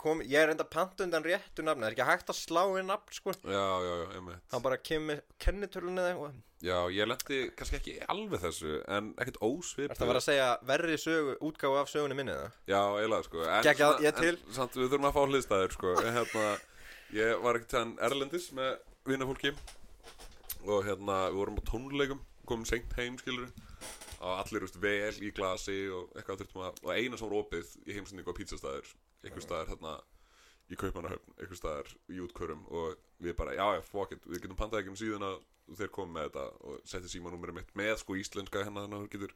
[0.00, 2.88] komið Ég er enda pant undan réttu nafni Það er ekki hægt að slá inn
[2.88, 3.34] nafn, sko.
[3.44, 4.42] Já, já, já, einmitt.
[4.52, 6.40] Það bara kemur kennitölun eða eitthvað.
[6.62, 10.98] Já, ég lendi kannski ekki alveg þessu En ekkert ósvip Það var að segja verri
[11.00, 13.42] sögu, útgáfu af sögunni minni það Já, eiginlega sko.
[13.48, 13.70] En,
[14.06, 14.34] ég til.
[14.38, 15.94] En samt við þurfum að fá hliðstæður sko.
[16.04, 16.44] En hérna,
[17.18, 18.76] ég var ekkert þann Erlendis með
[19.10, 19.54] vinnafólki
[20.62, 23.50] Og hérna, við vorum á tónleikum Komum seint heim, skilur
[24.22, 27.74] Og allir, veist, vel í glasi Og eitthvað þurftum að Og eina sem var opið
[27.88, 29.94] í heimsendingu á pizzastæður Einhver staðar hérna
[30.72, 34.58] Í Kaupmannahöfn, einhver staðar í útkjörum Og við bara, já, já, fuck it Við getum
[34.58, 35.40] pantað ekki um síðan að
[35.78, 39.12] þeir komum með þetta Og setti símanúmerið mitt með sko íslenska hérna Þannig að þú
[39.16, 39.34] getur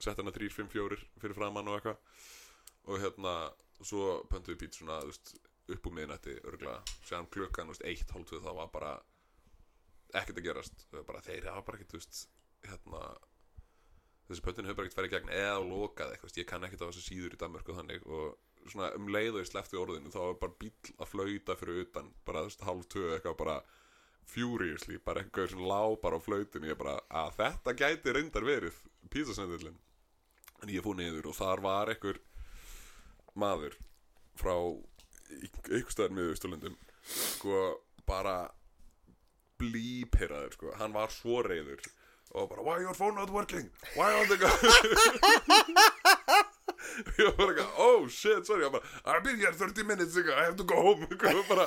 [0.00, 2.26] sett hana 3, 5, 4 fyrir framann og eitthvað.
[2.88, 3.34] Og hérna
[3.84, 5.32] svo pöntum við pítsuna þú veist,
[5.70, 8.92] upp úr miðnætti örgulega séðan klukkan þú veist, eitt, hálf, tvö þá var bara
[10.20, 10.86] ekkert að gerast.
[10.94, 12.22] Bara, þeir hafa bara ekkert þú veist,
[12.66, 13.02] hérna
[14.30, 16.88] þessi pöntin hefur bara ekkert farið í gegn eða lokað eitthvað, ég kann ekkert á
[16.88, 20.40] þessu síður í Danmörku þannig og svona um leið og ég sleppti orðinu þá var
[20.42, 23.56] bara bíl að flauta fyrir utan bara þú veist, hálf tvö eitthvað bara
[24.30, 28.76] furiously, bara eitthvað sem lá bara á flautinu, ég bara, að þetta gæti reyndar verið
[29.10, 29.78] pítsasendillin
[30.60, 32.20] en ég fór niður og þar var einhver
[33.38, 33.76] maður
[34.38, 34.54] frá
[35.30, 37.62] einhver staðar með Ísturlundum sko
[38.06, 38.36] bara
[39.60, 41.82] blíperaður sko, hann var svo reyður
[42.30, 43.70] og bara, why your phone not working?
[43.96, 44.38] Why aren't they
[47.04, 48.68] ég var bara eitthvað, oh shit, sorry.
[48.70, 51.06] Bara, I've been here 30 minutes ago, I have to go home.
[51.34, 51.66] Og bara,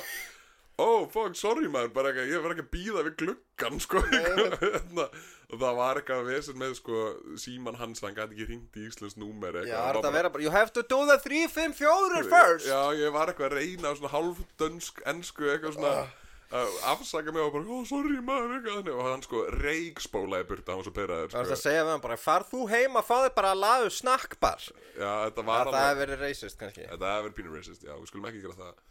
[0.78, 1.92] oh fuck, sorry maður.
[1.94, 5.06] Bara eitthvað, ég var ekki að býða við gluggan sko, hérna,
[5.54, 7.02] og það var eitthvað vesen með sko,
[7.38, 9.94] síman hans hann gæti ekki hringt í Íslands númer Já, eitthvað, það er hann var
[9.94, 12.66] þetta að bara- vera bara You have to do the 3, 5, 4 first.
[12.72, 16.20] Já, ég var eitthvað að reyna á svona hálf dönsk, ensku, eitthvað svona Ah.
[16.54, 20.80] Að afsaka mig og bara, ó, sorry maður, eitthvað og hann sko reikspólaði burt hann
[20.80, 21.44] var svo Það er sko.
[21.56, 24.66] að segja við hann bara Far þú heim að fá þig bara að laðu snakkbar.
[24.94, 26.88] Já, þetta Það var það hefur alveg, verið racist kannski.
[26.90, 28.82] Þetta hefur verið pínur racist, já, við skulum ekki gera það.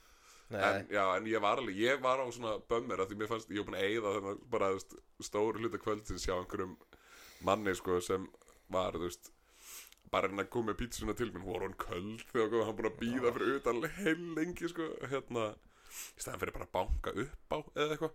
[0.53, 3.49] En, já, en ég var alveg, ég var á svona bömmir að því mér fannst,
[3.49, 6.75] ég var búin að eyða þannig bara, veist, stóru hluta kvöldsins hjá einhverjum
[7.47, 8.27] manni, sko, sem
[8.69, 9.31] var, þú veist
[10.13, 12.99] bara hann að koma með pítsuna til minn, voru hann köld þegar hann búin að
[12.99, 15.47] býða fyrir utan heil lengi, sko, hérna
[16.17, 18.11] í staðan fyrir bara að banka upp á eða eitthvað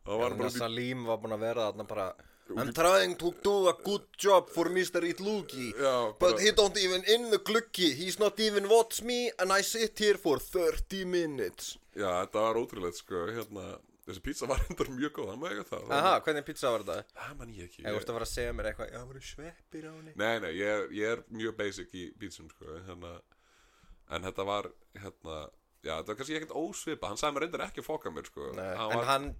[0.00, 2.08] og það var bara út í Salim var búin að vera þarna bara
[2.50, 5.04] I'm trying to do a good job for Mr.
[5.06, 5.68] Itlugi
[6.18, 9.96] But he don't even in the gluggi He's not even watch me And I sit
[10.02, 13.68] here for 30 minutes Já, þetta var ótrúlegt sko, hérna,
[14.06, 15.86] þessi pizza var endar mjög góð, það eiga það.
[16.00, 17.14] Aha, hvernig pizza var þetta?
[17.20, 17.82] Það man ég ekki.
[17.86, 20.34] Ég vorst að vera að segja mér eitthvað Já, það voru sveppir á henni Nei,
[20.44, 23.10] nei, ég, er- ég er mjög basic í pizzum, sko, hérna,
[24.14, 24.70] en þetta var,
[25.02, 25.38] hérna,
[25.84, 28.50] já, þetta var kannski ekkert ósvipa, hann sagði mér reyndar ekki að fokka mér, sko.
[28.56, 29.30] Nei, Hann En var, hann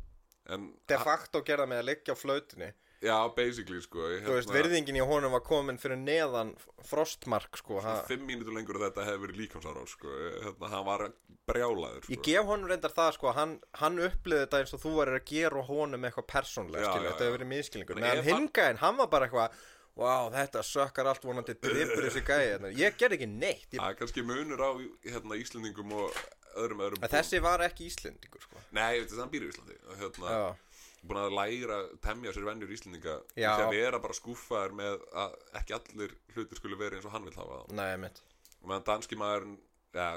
[0.50, 4.50] en, de facto gerða með að liggja á flautinni já, basically, sko, ég, Þú veist,
[4.52, 6.50] virðingin í honum var komin fyrir neðan
[6.84, 7.94] frostmark, sko ha.
[8.08, 10.12] Fimm mínútur lengur þetta hefði verið líkamsára, sko,
[10.44, 11.06] hérna, hann var
[11.48, 12.12] brjálaður, sko.
[12.12, 15.28] Ég gef honum reyndar það, sko Hann, hann upplýði þetta eins og þú varir að
[15.32, 19.62] gera honum eitthvað persónlega, Þetta hefur verið miskilningur Meðan hingæðin, hann var bara eitthvað
[20.00, 23.68] Vá, þetta sökkar allt vonandi dripur þessi gæði hérna." Ég gerði ekki neitt.
[23.74, 24.70] Ég, Það er kannski munur á,
[25.04, 26.16] hérna, Íslendingum og
[26.56, 27.04] öðrum öðrum.
[27.04, 28.64] En Þessi var ekki Íslendingur, sko.
[28.72, 32.32] Nei, ég þess að hann býr í Íslandi, og hérna, Já, búin að læra temja
[32.36, 36.96] sér vennjur Íslendinga til að vera bara skúffaður með að ekki allir hlutir skulle vera
[36.98, 37.76] eins og hann vil hafa það.
[37.78, 38.20] Nei, mitt
[38.60, 39.54] og meðan danski maðurinn
[39.96, 40.08] ja,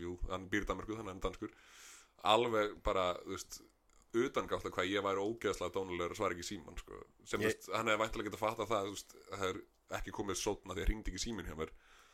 [0.00, 1.52] jú, hann býr í Danmarku þannig að hann er danskur
[2.30, 3.60] alveg bara, þú veist
[4.14, 7.02] utangátt að hvað ég væri ógeðslega dónulegur að svara ekki síman sko.
[7.24, 9.60] sem, Ég- veist, hann hefði væntilega getað fatta það veist, það er
[10.00, 11.70] ekki komið sótna því að hringdi ekki símin hjá mér.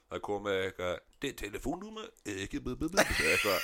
[0.06, 2.60] Það komið eitthvað det telefónúma, ekki
[3.26, 3.62] eitthvað.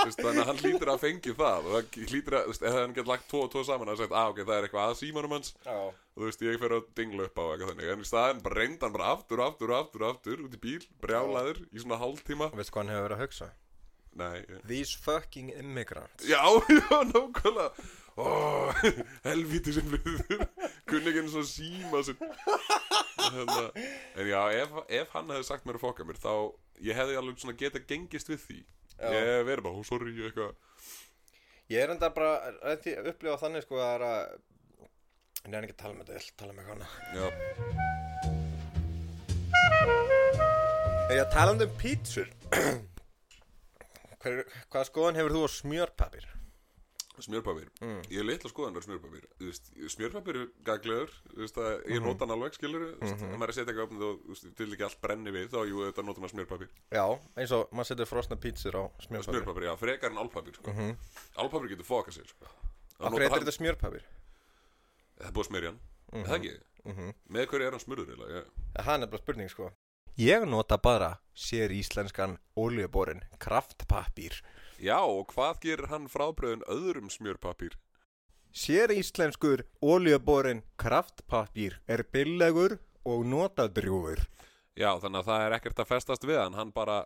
[0.00, 1.66] Þannig að hann hlýtur að fengi það.
[1.68, 4.32] Og það hlýtur að, ef hann getur lagt tvo og tvo saman og sagt, að
[4.32, 5.52] ok, það er eitthvað að símanum hans.
[5.70, 7.90] Og þú veist, ég fer að dingla upp á eitthvað þannig.
[7.94, 10.56] En í staðinn bara reynda hann bara aftur og aftur og aftur og aftur út
[10.58, 12.50] í bíl, brjálaður í svona hálftíma.
[12.56, 13.50] Veistu hvað hann hefur verið að hugsa?
[14.18, 16.24] Nei, ég- These fucking immigrants.
[16.26, 16.42] Já,
[16.80, 17.70] já, nákvæmlega.
[18.20, 18.26] Ó,
[19.28, 20.18] helvíti sem við
[20.90, 22.18] kunni ekki eins og síma sér
[23.30, 23.62] hérna,
[24.18, 26.32] en já, ef, ef hann hefði sagt mér að fokka mér þá,
[26.84, 28.58] ég hefði alveg svona geta gengist við því.
[29.00, 29.08] Já.
[29.14, 30.52] ég hef verið bara, ó, sorry, eitthvað.
[31.70, 32.32] Ég er enda bara
[32.66, 34.20] að því- upplifa þannig, sko, að það er að
[35.40, 37.26] Ég er ekki að tala með þetta, ég ætla að tala með hana já,
[41.08, 42.28] Er ég að tala um pítsur?
[44.20, 46.26] Hver, hvaða skoðan hefur þú á smjörpapir?
[47.20, 48.00] Smjörpapir, Mm.
[48.08, 49.24] ég er litla skoðanar smjörpapir
[49.92, 51.82] Smjörpapir er gaglegur Mhm.
[51.92, 53.32] Ég nota hann alveg, skilur mm -hmm.
[53.32, 55.76] Ef maður er að setja eitthvað opnið og til ekki allt brenni við Þá jú,
[55.92, 59.22] þetta nota maður smjörpapir Já, eins og maður setur frosna pítsur á smjörpapir.
[59.42, 60.70] Smjörpapir, já, frekar en álpapir sko.
[60.72, 60.96] Mhm.
[61.36, 62.46] Álpapir getur fokað sér sko.
[63.00, 64.02] Af hverju hann- þetta smjörpapir?
[65.18, 65.80] Það er búið að smyrja hann,
[66.12, 67.14] mm það ekki Mhm.
[67.30, 69.70] Með hverju er hann smurður Það er nefnilega spurning sko
[70.20, 74.34] Ég nota bara sér íslenskan oljuborin kraftpapír
[74.76, 77.78] Já, og hvað gerir hann frábröðin öðrum smjörpapir?
[78.52, 82.74] Sér íslenskur oljuborin kraftpapír er billegur
[83.08, 84.20] og notadrjúfur
[84.76, 86.58] Já, þannig að það er ekkert að festast við hann.
[86.58, 86.98] Hann bara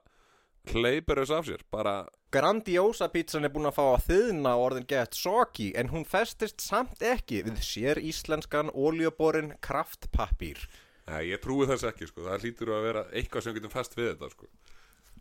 [0.73, 1.93] hleypur þess af sér Bara,
[2.35, 7.07] Grandiosa pítsan er búin að fá að þiðna orðin gett soggy en hún festist samt
[7.15, 10.67] ekki við sér íslenskan oljuborin kraftpapír
[11.09, 12.25] ja, ég trúi þess ekki sko.
[12.27, 14.51] Það hlýtur að vera eitthvað sem getum fest við þetta sko.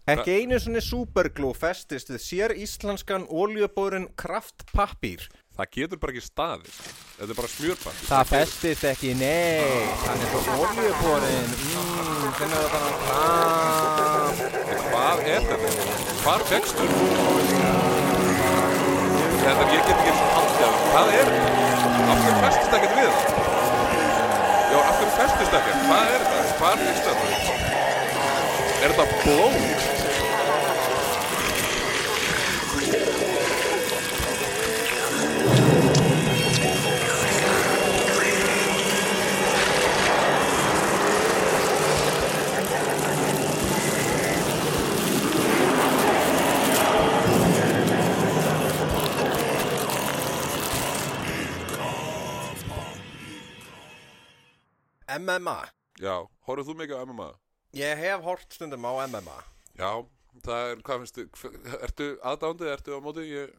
[0.03, 6.73] Ekki einu svona superglú festist við sér íslenskan oljuborin kraftpapír Það getur bara ekki staðið
[6.73, 9.63] Þetta er bara smjörpapir Það festist ekki, nei,
[10.03, 13.29] hann er svo oljuborin, mmm, finnur það bara.
[14.89, 15.71] Hvað er þetta?
[16.25, 16.89] Hvar fegstu?
[19.43, 20.83] Þetta ég get ekki svo haldið af.
[20.89, 21.55] Hvað er þetta?
[22.03, 23.32] Af hverju festist ekkert við það?
[25.53, 25.83] Festist ekkert?
[25.85, 26.37] Hvað er þetta?
[26.57, 27.27] Hvað fegstu þetta?
[28.81, 30.02] Er þetta blóð?
[55.19, 55.57] MMA.
[56.01, 56.15] Já,
[56.47, 57.29] horfðu þú mikið á MMA?
[57.77, 59.37] Ég hef hort stundum á MMA.
[59.79, 59.91] Já,
[60.45, 61.27] það er, hvað finnstu,
[61.85, 63.27] ertu aðdándið, ertu á móti?
[63.33, 63.53] Ég,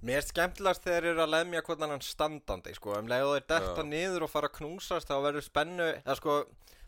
[0.00, 2.94] Mér er skemmtilegast þegar þeir eru að lemja hvort annan standandi, sko.
[2.96, 3.88] Um leið og þeir detta Já.
[3.90, 6.36] niður og fara að knúsast, þá verður spennu, eða sko,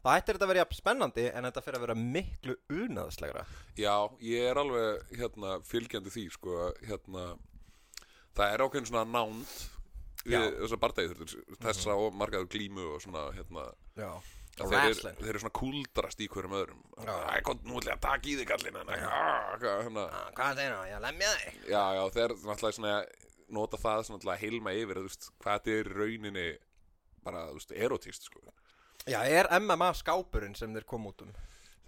[0.00, 3.42] það ættir þetta að vera jafn spennandi, en þetta fyrir að vera miklu unaðslegra.
[3.76, 3.92] já,
[4.24, 6.56] ég er alveg, hérna, fylgjandi því, sko,
[6.88, 7.26] hérna,
[8.32, 9.52] það er ákveðin svona nánd
[10.24, 10.40] við Já.
[10.42, 10.60] Mhm.
[10.62, 11.16] þessa bardæði
[11.66, 13.64] þessa og margaður glímu og svona, hérna,
[14.52, 15.16] þeir, Wrestling.
[15.18, 16.82] þeir eru svona kúldrast í hverjum öðrum
[17.64, 20.90] nú ætla ég að taka í þig kallinn hérna, hérna, Ah, Hvað segir það?
[20.92, 21.54] Ég lemja þig.
[21.72, 23.06] já, já, þeir náttúrulega svona
[23.52, 26.46] nota það svona til að heilma yfir veist, hvað þetta er rauninni
[27.24, 28.40] bara, þú veist, erotíst, sko
[29.06, 31.32] Já, er MMA skápurinn sem þeir kom út um?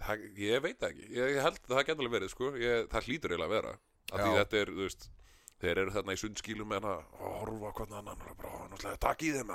[0.01, 3.31] það, ég veit ekki, ég, held að það geta alveg verið, sko ég, það hlýtur
[3.31, 3.71] eiginlega að vera
[4.11, 5.07] af því þetta er, þú veist
[5.61, 8.99] þeir eru þarna í sundskílum með hana og horfa hvernig annan og bara, "Ó, náttúrulega,
[8.99, 9.51] takk í þeim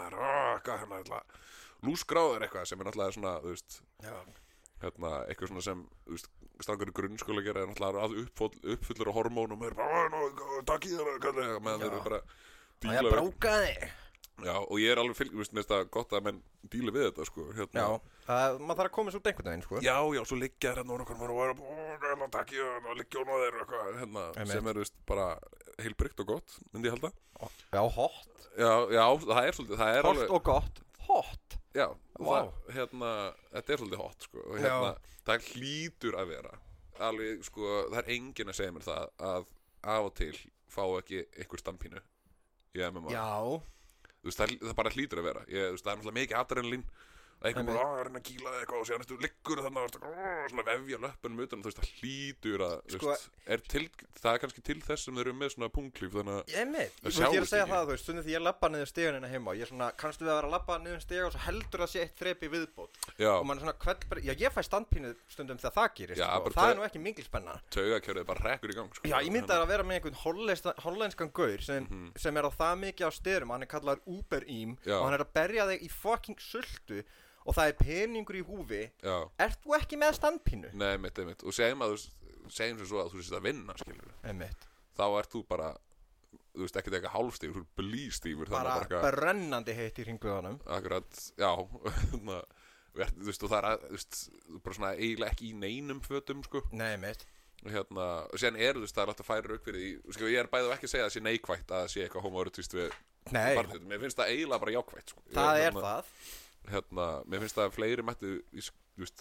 [0.65, 1.23] hvað hérna,
[1.83, 3.81] lúsgráður eitthvað sem er náttúrulega svona, þú veist
[4.81, 6.19] hérna, eitthvað svona sem þú
[6.61, 10.63] strangur í grunnskóla gera er náttúrulega að uppfull, uppfullur á hormónum er bara, "Ó, nú,
[10.65, 13.91] takk í þeim meðan þeir eru bara Og ég díla við, bróka þig.
[14.41, 16.93] já, og ég er alveg fylg, þú veist, mér finnst það gott að menn díla
[16.93, 17.81] við þetta, sko, hérna.
[17.81, 19.81] Já, það, maður þarf að koma svo einhvern veginn, sko.
[19.85, 23.37] Já, já, svo liggja þér hérna og að að takk ég og liggja hún á
[23.41, 23.55] þeir
[24.01, 25.39] hérna, sem er veist, bara
[25.85, 27.11] heilbrygt og gott, myndi ég halda
[27.73, 28.47] Já, hot.
[28.59, 30.81] Já, já, það er svolítið, það er Hot alveg og gott.
[31.07, 31.57] Hot.
[31.75, 31.87] Já,
[32.19, 32.31] Vá.
[32.31, 33.11] það, hérna,
[33.55, 34.91] þetta er svolítið hot sko, og hérna,
[35.29, 36.55] það hlýtur að vera
[37.07, 39.53] alveg, sko, það er enginn að segja mér það að
[39.95, 40.35] af og til
[40.71, 42.03] fá ekki einhver stampínu
[42.77, 43.29] í MMA Já.
[44.21, 46.41] þú veist, það, það bara hlýtur að vera ég, þú veist, það er náttúrulega mikið
[46.43, 46.85] adrenalín
[47.41, 47.67] að Einmitt.
[47.73, 50.99] bara, að reyna að kýla eitthvað og síðan ertu liggur þannig að þú svona vefja
[51.01, 53.17] löpunum utan, þú veist, það hlýtur að Sko-
[53.55, 53.85] er til,
[54.21, 56.67] það er kannski til þess sem þeir eru með svona punklíf þannig að Ég.
[56.71, 57.73] Það Þú veist, ég er að sjáist segja ekki.
[57.73, 59.55] það, þú veist, stundum því ég lappa niður stegunina heima.
[59.57, 61.91] Ég er svona, kannstu við að vera að lappa niður stega og svo heldur það
[61.95, 62.95] sé eitt þrepi viðbót.
[63.19, 66.29] já, Og mann er svona, bara, já, ég fæ standpínu stundum þegar það gerist, Já,
[66.29, 66.45] sko.
[66.45, 67.61] Og það er nú ekki mikil spenna.
[67.71, 69.09] taugakjörðið bara rekkur í gang sko.
[69.09, 72.13] Já, ég myndi að vera með einhvern hollenskan, gaur sem, Mhm.
[72.19, 74.99] sem er á það mikið á styrum, hann er kallaður Uber Eam Já.
[75.01, 77.05] og hann er að berja þig í fucking sultu
[77.47, 78.83] og það er peningur í húfi.
[79.03, 80.73] já, Ert þú ekki með standpínu?
[80.77, 83.77] nei, mitt, mitt og segjum að þú segjum sem svo að þú sést að vinna
[83.79, 84.67] skilur Einmitt.
[84.99, 85.71] þá ert þú bara
[86.51, 90.07] þú veist, ekkert eitthvað hálfstífur, þú ert blístífur Bara þannig að bara brennandi heitt í
[90.09, 90.57] ringbuðanum.
[90.67, 91.51] akkurat, já
[92.11, 92.41] hérna,
[92.99, 94.19] verð, þú veist, og það er að, þú veist,
[94.65, 97.23] bara svona eiginlega ekki í neinum fötum, sko Nei, mitt.
[97.63, 100.31] og hérna, og síðan er þú veist, það er alltaf færi rauk fyrir því, sko,
[100.35, 102.77] ég er bæðið ekki að segja að það sé neikvætt að það sé eitthvað homoerotíst
[102.81, 102.99] við
[103.31, 106.15] Nei, barnið, mér finnst það eiginlega bara jákvætt, sko Ég það er hérna, það.
[106.69, 108.35] Hérna, mér finnst það að fleiri mættu,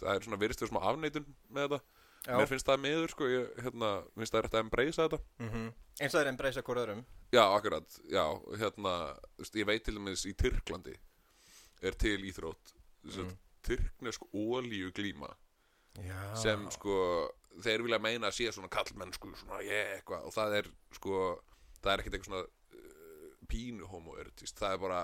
[0.02, 1.80] það er svona virðist þér smá afneitun með þetta,
[2.26, 2.34] Já.
[2.36, 6.14] mér finnst það meður, sko, ég, hérna, finnst það rétt að embracea þetta Mm Eins
[6.14, 7.00] og það er breysa hvort öðrum.
[7.36, 8.24] Já, akkurat, já,
[8.62, 8.92] hérna
[9.52, 10.94] ég veit til dæmis í Tyrklandi
[11.82, 12.74] er til íþrótt
[13.04, 13.36] mm.
[13.68, 15.32] tyrknesk ólíu glíma
[16.00, 16.36] Já.
[16.40, 16.96] sem sko
[17.64, 21.22] þeir vilja meina að sé svona kallmennsku svona ég eitthvað og það er sko
[21.80, 25.02] það er ekkert eitthvað svona uh, pínu homoerotist það er bara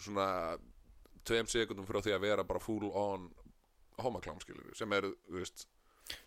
[0.00, 0.28] svona
[1.30, 3.28] tveim sekundum frá því að vera bara full on
[4.00, 5.66] homoklám skilur sem er, þú veist,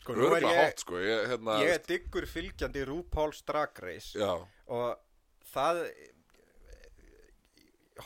[0.04, 4.20] sko, nú er ég, hot sko ég, hérna, ég er diggur fylgjandi RuPaul's Drag Race
[4.20, 4.34] já,
[4.74, 5.84] og það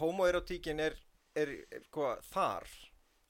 [0.01, 0.97] homoerotíkin er,
[1.38, 2.67] er, er sko, þar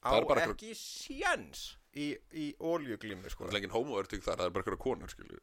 [0.08, 3.48] á er ekki sjens í, í oljuglímu sko.
[3.48, 5.42] það er engin homoerotik þar, það er bara eitthvað konur skilur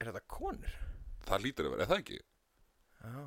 [0.00, 0.80] er þetta konur?
[1.26, 2.20] það lítur vera, er það ekki?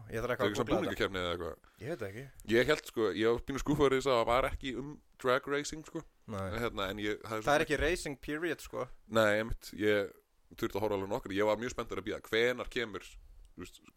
[0.10, 1.52] Ég þarf það er eitthvað að googla þetta.
[1.80, 2.26] ég veit það ekki.
[2.54, 5.90] Ég held sko, ég var pínu skúfaður þess að það var ekki um drag racing
[5.90, 6.04] sko.
[6.30, 8.86] Hérna, ég, það er, það er ekki racing period sko.
[9.18, 10.14] Nei, einmitt, ég
[10.56, 11.36] þurfti að horfa alveg nokkur.
[11.38, 13.06] Ég var mjög spenntur að býða hvenar kemur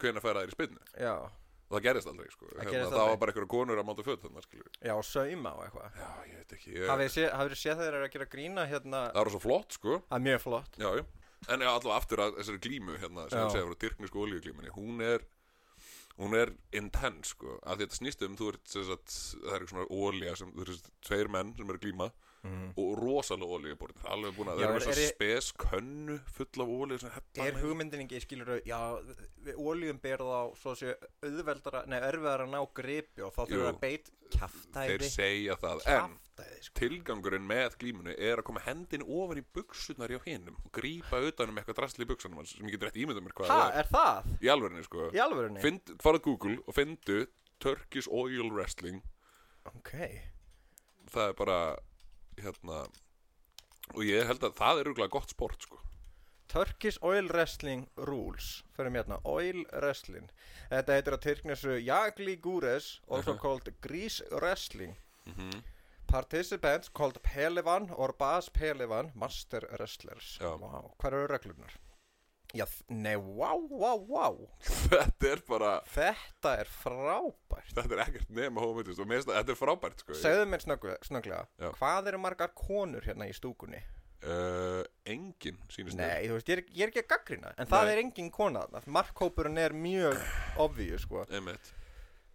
[0.01, 2.49] hvenar færa þær í spynnu já, og það gerist aldrei sko.
[2.51, 4.25] Það hérna, það var bara einhverja konur að máta föt
[4.83, 5.99] já, sauma og eitthvað.
[5.99, 6.87] Já, ég veit ekki ég...
[6.91, 9.99] hafið þið séð, séð þeir eru að gera grína hérna Það var svo flott sko.
[10.09, 10.79] Það er mjög flott.
[10.81, 11.05] Já, já.
[11.43, 15.25] En allavega aftur að þessari glímu hérna, sem ég segja frá dyrknisku olíuglímunni hún er
[16.21, 17.57] hún er intense sko.
[17.65, 19.87] Að þetta snýst um þú ert sagt, það er svona
[20.39, 24.59] sem þú ert tveir menn sem eru að glíma og rosalega olíuborðin alveg búin að
[24.59, 26.97] Já, það eru er- er ég- spes könnu full af olíu
[27.47, 28.79] er hugmyndin ekki, skilur já,
[29.45, 33.47] við oljum berð á svo sé auðveldara, nei, örveðara að ná gripi og þá Jú.
[33.47, 34.11] þurfum við að beit
[34.73, 36.73] þeir segja það en kjaftæði, sko.
[36.79, 41.49] tilgangurinn með glímunni er að koma hendin ofan í buksunar hjá hinnum og grípa utan
[41.49, 43.87] um eitthvað drastli í buksunum sem ég getur rétt ímyndað mér hvað ha, það er.
[43.93, 44.23] það?
[44.41, 45.09] í alvörinni sko.
[45.13, 45.61] Í alvörunni?
[45.61, 47.27] Find, farað Google og findu
[47.59, 49.01] Turkish Oil Wrestling.
[49.65, 49.93] Ok,
[51.13, 51.59] það er bara
[52.43, 52.83] hérna
[53.93, 55.79] og ég held að það er rúglega gott sport sko.
[56.53, 58.63] Turkish Oil Wrestling Rules.
[58.77, 60.29] Fyrir mér hérna, Oil Wrestling.
[60.69, 63.39] Þetta heitir að tyrknesu Jagli Gures also Mhm.
[63.41, 64.95] called Grease Wrestling.
[65.25, 65.63] Mm
[66.07, 70.37] Participants called Pehlevan or Bas Pehlevan Master Wrestlers.
[70.39, 71.71] Vá, Hvað eru reglunar?
[72.53, 74.25] Já, nei, vá, vá, vá.
[74.61, 77.71] Þetta er bara Þetta er frábært.
[77.73, 80.17] Þetta er ekkert nema hómiðist og finnst að þetta er frábært sko.
[80.19, 81.71] Segðu mér snögglega, Já.
[81.79, 83.81] Hvað eru margar konur hérna í stúkunni?
[84.23, 86.05] uh, engin sýnist mér.
[86.13, 87.91] Nei, þú veist, ég er, ég er ekki að gaggrina En það Nei.
[87.95, 88.93] er engin kona þarna.
[88.99, 90.21] Markhópurinn er mjög
[90.63, 91.25] obvious, sko.
[91.33, 91.73] Einmitt.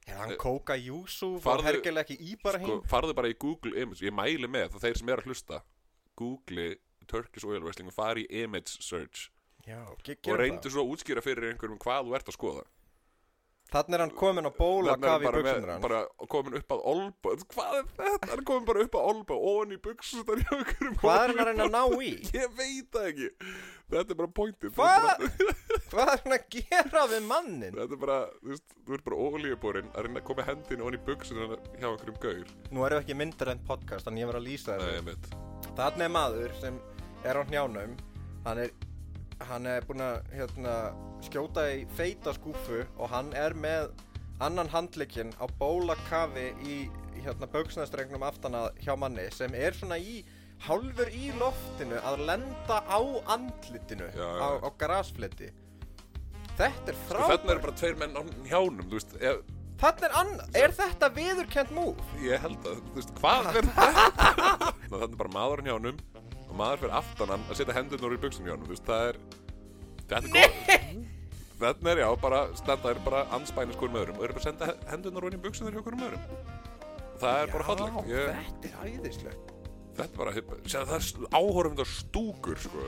[0.09, 3.72] Er hann Eh, Kóka Júsuf og hergilega ekki í bara sko, farðu bara í Google
[3.81, 4.02] Image.
[4.04, 5.62] Ég mæli með það þeir sem er að hlusta
[6.18, 6.68] Google
[7.09, 9.28] Turkish Oil Wrestling og fari í Image Search
[9.66, 12.66] Já, og reyndu svo að útskýra fyrir einhverjum hvað þú ert að skoða.
[13.68, 15.99] Þannig er hann komin á bóla Þarna er kafi í bara,
[16.33, 19.79] komin upp að olba hvað er þetta, hann komin bara upp að olba ofan í
[19.85, 20.40] buksunar
[21.03, 22.14] Hvað er hann að ná í?
[22.38, 23.29] ég veit það ekki.
[23.92, 24.73] Þetta er bara pointið.
[24.79, 25.23] Hvað?
[25.92, 27.77] Hvað er hann að gera við mannin?
[27.77, 30.97] þetta er bara, þú veist, þú ert bara ólíuborinn að reyna að koma hendinu ofan
[30.97, 32.59] í buksunar hjá einhverjum gaur.
[32.73, 35.33] Nú erum við ekki myndir en podcast Þannig ég var að lýsa veit
[35.77, 36.81] Þannig er maður sem
[37.29, 37.99] er á hnjánum.
[38.49, 38.73] Hann er
[39.46, 40.72] Hann er búinn að hérna,
[41.24, 43.92] skjóta í feita skúfu og hann er með
[44.42, 46.79] annan handlikinn á bólakafi í
[47.22, 50.20] hérna, bauksnæstrengnum aftan að hjá manni sem er svona í
[50.66, 52.98] hálfur í loftinu að lenda á
[53.31, 54.42] andlitinu Já, já.
[54.42, 55.53] á, á grasfleti.
[56.59, 57.31] Þetta er sko, frábært.
[57.31, 59.44] þarna eru bara tveir menn á hjánum veist, ef,
[59.79, 62.01] Þetta er annað, er þetta viðurkent múf?
[62.18, 64.72] ég held að, þú veist, hvað er þetta?
[64.88, 66.01] Þannig er bara maður á hjánum
[66.59, 69.23] maður fyrir aftan hann að setja hendurnar í buksunum hjánum, þú veist, það er
[70.09, 71.07] þetta er góð
[71.59, 74.18] Þetta er já, bara standa er bara anspænis hverjum öðrum.
[74.21, 76.27] Og eru bara að senda hendurnar ofan í buksunar hjá hverjum öðrum.
[77.18, 78.11] Það er bara fallegt.
[78.12, 79.51] Ég, þetta er æðislegt.
[79.99, 80.35] Þetta er bara,
[80.71, 82.85] það er áhorfum stúkur sko.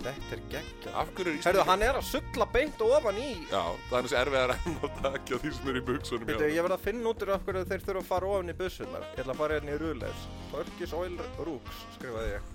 [0.00, 0.94] Þetta er geggjað.
[1.00, 3.60] Af hverju er Herðu, hann er að sulla beint ofan í já,
[3.90, 6.76] það er þessi erfiðar enn að takja því sem er í buksunum Veitu, ég verð
[6.78, 9.34] að finna út úr af hverju þeir þurfa að fara ofan í bussunar Ég ætla
[9.36, 12.48] að fara hérna í Rules Turkish Oil Rooks, skrifaði ég.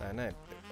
[0.00, 0.30] Nei, nei,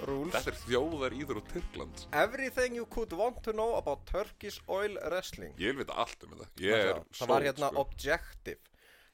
[0.08, 4.62] Rules þetta er þjóðar íður og Tyrkland Everything you could want to know about Turkish
[4.70, 5.52] Oil Wrestling.
[5.60, 6.48] Ég vil vita allt um þetta.
[6.64, 7.82] Ég er Það var hérna sko.
[7.82, 8.62] objective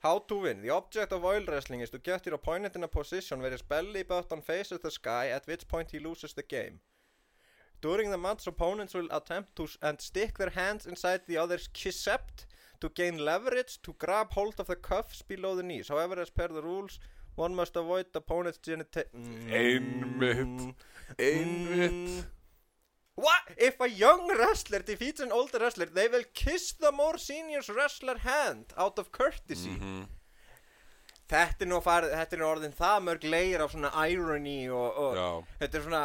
[0.04, 0.60] How to win.
[0.60, 3.62] The object of oil wrestling is to get your opponent in a position where his
[3.62, 6.80] belly button faces the sky, at which point he loses the game.
[7.80, 12.44] During the match, opponents will attempt to and stick their hands inside the other's kisept
[12.80, 15.88] to gain leverage to grab hold of the cuffs below the knees.
[15.88, 17.00] However, as per the rules,
[17.34, 19.08] one must avoid the opponent's genita-
[19.48, 20.74] Einmitt.
[21.18, 22.26] Einmitt.
[23.16, 23.52] What?
[23.56, 28.18] If a young wrestler defeats an older wrestler, they will kiss the more senior's wrestler
[28.18, 29.76] hand out of courtesy.
[29.78, 30.06] Mhm.
[31.30, 34.98] Þetta er nú farið, þetta er nú orðin það mörg leir af svona irony og,
[34.98, 36.02] og þetta er svona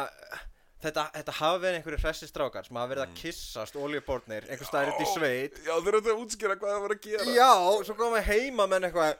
[0.80, 4.94] þetta, þetta hafa verið einhverju hressi strákar sem hafa verið að kissast oljubornir einhver staðir
[4.94, 7.50] út í sveit já þeir eru að útskýra hvað það var að gera Já,
[7.84, 9.18] svo koma heima menn eitthvað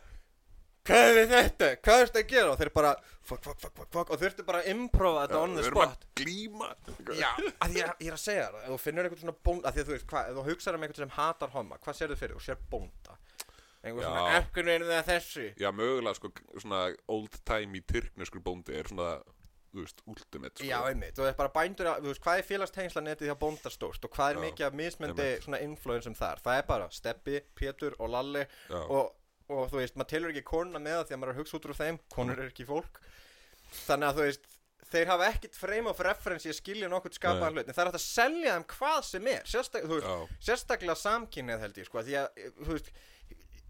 [0.88, 2.50] hvað er þetta, hvað ertu að gera?
[2.54, 4.10] Og þeir bara, fuck, fuck, fuck, fuck, fuck.
[4.14, 6.70] Og þurftu bara að improva þetta on the Við erum að spot glíma.
[7.20, 7.30] Já,
[7.66, 9.82] að ég, ég er að segja það, ef þú finnur eitthvað svona bónda, að því
[9.84, 12.20] að þú veist, hvað, ef þú hugsaður um eitthvað sem hatar homma, hvað sér þau
[12.24, 13.18] fyrir, þú sér bónda.
[13.80, 14.08] Einhver Já.
[14.12, 15.44] svona, eftir einu það þessu.
[15.56, 19.06] Já, mögulega sko svona old time í tyrkneskur bóndi er svona,
[19.72, 20.66] þú veist, ultimate sko.
[20.68, 23.38] Já, einmitt, og það er bara bændur að, þú veist, hvað er félagstengsla netið hjá
[23.40, 25.46] bónda stórt og hvað er Já, mikið af mismyndi einmitt.
[25.46, 28.82] svona influensum þar, það er bara Steppi, Pétur og Lalli Já.
[28.82, 29.14] og,
[29.50, 31.58] og þú veist, maður telur ekki konuna með það því að maður er að hugsa
[31.58, 33.00] út úr þeim, konur er ekki fólk.
[33.84, 34.48] Þannig að þú veist
[34.90, 37.90] þeir hafa ekkit frame of reference í að skilja nokkuð skapaðan hlut, en það er
[37.90, 42.16] hægt að selja þeim hvað sem er, Sérstak, veist, sérstaklega samkynnið held ég, sko, því
[42.18, 42.90] að, þú veist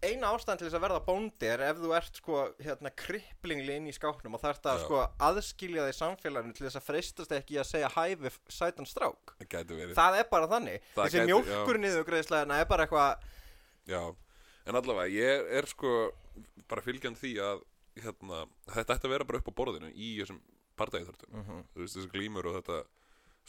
[0.00, 3.88] eina ástæðan til þess að verða bóndi er ef þú ert sko hérna kriplingli inn
[3.90, 4.84] í skáknum og þarft að Já.
[4.86, 8.88] sko aðskilja þig samfélaginu til þess að freistast ekki í að segja hæ við sætan
[8.88, 9.34] strák.
[9.44, 10.88] Það það er bara þannig.
[10.94, 13.28] Það þessi niður greiðslega er bara eitthvað
[13.90, 14.00] Já,
[14.70, 15.90] en allavega, ég er sko
[16.70, 17.64] bara fylgjandi því að
[18.00, 20.40] hérna, þetta ætti að vera bara upp á borðinu í þessum
[20.80, 21.64] bardæðþörtum Mhm.
[21.74, 22.78] þú veist, þessi glímur og þetta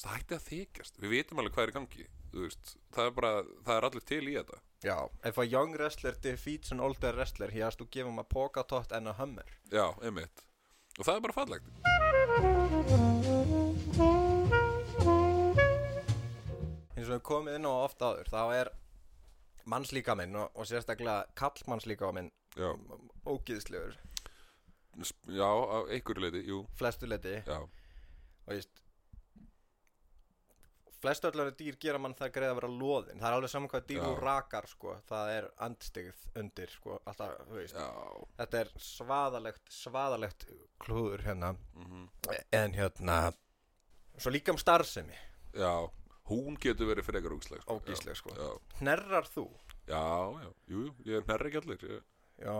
[0.02, 3.32] það ætti að þykjast, við vitum alveg hvað er í gangi veist, það er bara,
[3.68, 4.60] það er allir til í þetta.
[4.82, 4.98] Já,
[5.30, 8.92] if a young wrestler defeats an older wrestler he has to give him a pokatott
[8.92, 9.46] and a hummer.
[9.70, 10.46] Já, einmitt.
[10.98, 12.82] Og það er bara fallegt.
[16.96, 18.72] Eins og við komið inn á oft áður þá er
[19.70, 22.32] mannslíkaminn og, og sérstaklega kallmannslíkaminn
[23.26, 23.98] ógiðslegur
[25.32, 26.66] já á einhverju leiti, jú.
[26.76, 28.82] Flestu leiti Já, og veist
[31.02, 33.22] flestu öllari dýr gera mann það greið að vera loðin.
[33.22, 34.96] Það er alveg saman hvað dýr þú rakar sko.
[35.10, 37.56] Það er andstigð undir sko alltaf,
[38.38, 40.46] þetta er svaðalegt, svaðalegt
[40.84, 41.56] klúður hérna.
[41.78, 42.10] Mm
[42.52, 43.18] en hérna
[44.18, 45.18] svo líka um starfsemi.
[45.58, 45.90] Já,
[46.32, 47.78] hún getur verið frekar ógísleg sko.
[47.78, 48.36] Ógeðsleg, sko.
[48.40, 48.50] Já,
[48.82, 49.46] hnerrar þú?
[49.92, 50.02] Já,
[50.42, 52.04] já, jú, jú, ég er nærri ekki allir ég,
[52.46, 52.58] já.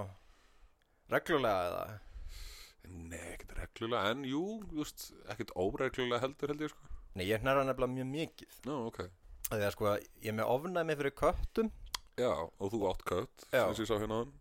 [1.12, 1.84] Reglulega eða?
[2.92, 4.44] Nei, ekkert reglulega, en jú,
[4.76, 6.92] just, ekkert óreglulega heldur held ég sko.
[7.20, 8.60] Nei ég hnerra nefnilega mjög mikið.
[8.70, 9.02] Nú, ok.
[9.52, 11.72] Því að sko ég er með ofnæmi fyrir köttum.
[12.20, 13.66] Já, og þú átt kött, Já.
[13.66, 14.34] og ég sá hérna áðan.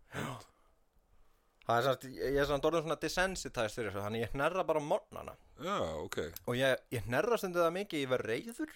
[1.65, 4.83] það er samt, ég er samt orðin svona desensitized fyrir þessu þannig ég hnerra bara
[4.83, 5.35] morgnana.
[5.63, 6.17] Já, ok.
[6.51, 8.73] Og ég, ég hnerra stundu það mikið ég verð reyður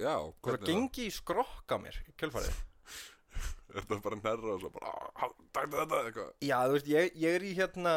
[0.00, 2.60] Já, það hvernig gengi í skrokka mér í kjölfarið.
[3.74, 6.30] Þetta er bara nærra og svo bara "Ah, Takk þetta eitthvað.
[6.42, 7.92] Já, þú veist, ég, ég er í hérna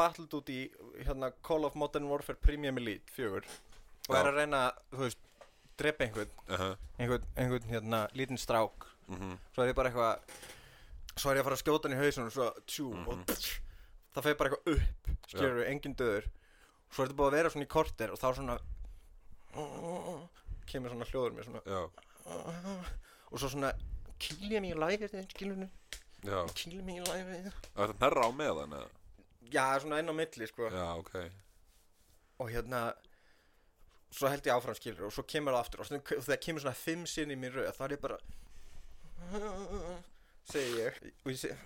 [0.00, 0.60] Battled út í
[1.04, 3.42] hérna Call of Modern Warfare Premium Elite 4
[4.08, 4.62] og er að reyna,
[4.94, 5.20] þú veist,
[5.76, 6.76] drepa einhvern uh -huh.
[6.98, 8.86] einhvern, einhvern hérna lítinn strák.
[9.08, 10.18] Mm svo er ég bara eitthvað
[11.16, 13.24] svo er ég að fara að skjóta hann í hausun og svo tjú og
[14.14, 16.28] það fer bara eitthvað upp skilur engin döður
[16.90, 18.58] svo er þetta búið að vera svona í korter og þá svona
[20.70, 21.60] kemur svona hljóður mér svona
[23.30, 23.72] og svo svona
[24.20, 26.40] kýlja mig í læfið skilur já.
[26.54, 28.90] Kýlja mig í læfið Það er nærra á meðan eða?
[29.50, 30.68] já, svona inn á milli sko.
[30.70, 31.14] Já, ok.
[32.40, 32.82] Og hérna
[34.14, 35.80] svo held ég áfram skilur og svo kemur það aftur.
[35.82, 38.18] Og stundum- og þegar kemur svona fimm sinni í mér röð þá er ég bara
[40.50, 41.56] segi ég og ég segi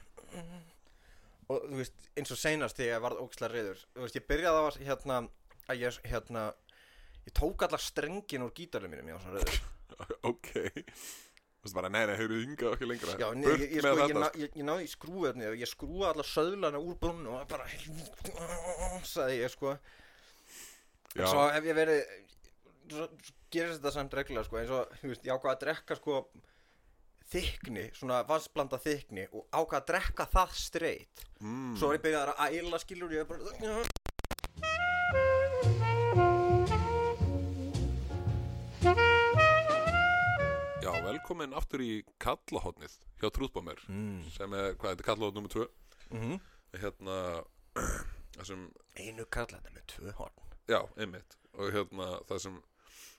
[1.48, 4.60] og þú veist eins og seinast þegar ég varð ógislega reyður þú veist ég byrjaði
[4.60, 5.18] á að hérna
[5.68, 6.42] að ég hérna
[7.24, 9.62] ég tók alla strengin úr gítarinu mínum ég var svona reyður
[10.30, 10.50] Ok.
[11.64, 13.12] Þú veist bara, nei, nei, heyrðu ynga ekki lengra.
[13.16, 16.10] Já, Burt ég, ég, sko, ég, ná, ég, ég náði í skrúverni og ég skrúa
[16.10, 17.64] alla söðlana úr brunnu og bara
[19.14, 19.72] sagði ég sko.
[21.14, 22.02] Já, En svo hef ég verið
[22.90, 23.06] svo
[23.54, 26.20] gerist þetta samt reglulega sko eins og, þú veist, ég ákvað að drekka sko
[27.32, 32.34] þykni, svona vansblanda þykni og ákvað að drekka það straight mm, svo var ég byrjað
[32.34, 33.93] að æla skilur ég er bara
[41.14, 44.22] velkomin aftur í kallahotnið hjá Trúðbámer mm.
[44.34, 45.66] sem er, hvað, þetta er kallahotn nummer 2
[46.10, 46.36] mm
[46.74, 47.16] Hérna,
[48.34, 48.64] þessum
[48.98, 50.40] einu kalla þetta með tvö horn.
[50.66, 51.36] Já, einmitt.
[51.54, 52.62] Og hérna, það sem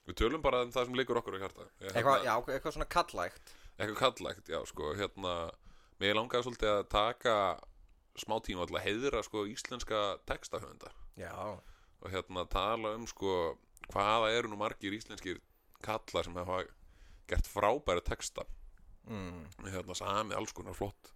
[0.06, 1.64] Við tölum bara um það sem liggur okkur í hjarta.
[1.80, 5.32] Ég, eitthvað, hérna, já, eitthvað svona kallægt Eitthvað kallægt, já, sko Hérna,
[6.02, 7.36] mér langaði svolítið að taka
[8.20, 10.92] smá tíma alltaf að heiðra sko íslenska textahöfunda.
[11.16, 13.56] Já, og hérna tala um sko
[13.88, 15.40] hvaða eru nú margir íslenskir
[15.84, 16.66] kallar sem hafa
[17.30, 18.46] gert frábæra texta.
[19.06, 19.44] Mm.
[19.70, 21.12] hérna sami alls konar flott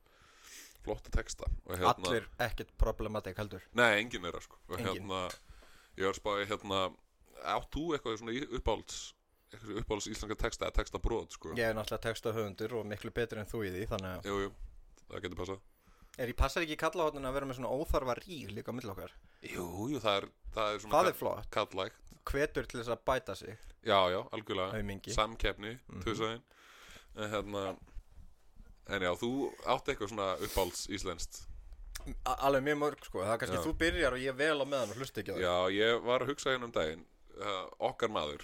[0.85, 1.49] flotta texta.
[1.69, 3.65] Hérna allir ekkert problematik heldur.
[3.77, 4.61] Nei, enginn er það sko.
[4.69, 4.93] Og Enginn.
[4.95, 5.23] hérna,
[5.99, 6.79] ég var spáði hérna
[7.57, 9.01] átt þú eitthvað svona uppáhalds
[9.51, 11.53] eitthvað uppáhalds íslenska texta eða texta brot sko?
[11.59, 14.37] Ég er náttúrulega texta höfundur og miklu betur en þú í því þannig að Jú,
[14.45, 14.51] jú,
[15.09, 15.63] það getur passað
[16.19, 18.91] er ég passar ekki í kallahotnin að vera með svona óþarfa ríg líka á milli
[18.93, 22.93] okkar Jú, jú, það er, það er svona það er flott, kallægt hvetur til þess
[22.95, 23.57] að bæta sig
[23.87, 26.01] Já, já, algjörlega aumingi Samkeppni, mm.
[26.03, 26.41] -hmm.
[27.17, 27.77] en hérna
[28.91, 31.47] En já, þú átt eitthvað svona uppáhalds íslenskt
[32.25, 33.65] A- Alveg mjög mörg sko, það er kannski Já.
[33.65, 36.21] þú byrjar og ég vel á meðan og hlusta ekki á það Já, ég var
[36.25, 37.05] að hugsa hérna um daginn
[37.41, 38.43] uh, Okkar maður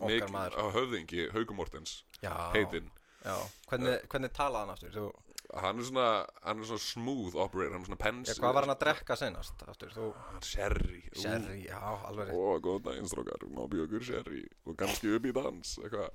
[0.00, 0.54] Okkar Mikil- maður.
[0.56, 2.90] á höfðingi, Hauku Mortens Já, heitinn
[3.24, 3.36] já.
[3.68, 4.92] Hvernig, hvernig talaði hann aftur?
[4.92, 5.12] Þú,
[5.56, 6.08] hann er svona,
[6.44, 9.16] hann er svona smooth operator hann er svona pens já, hvað var hann að drekka
[9.16, 9.94] senast aftur?
[9.94, 10.10] Þú,
[10.44, 11.00] sherry.
[11.14, 11.80] Ú, sherry, já,
[12.10, 16.08] alveg ó, góð daginn strókar, má bjögur sherry og kannski upp í dans eitthvað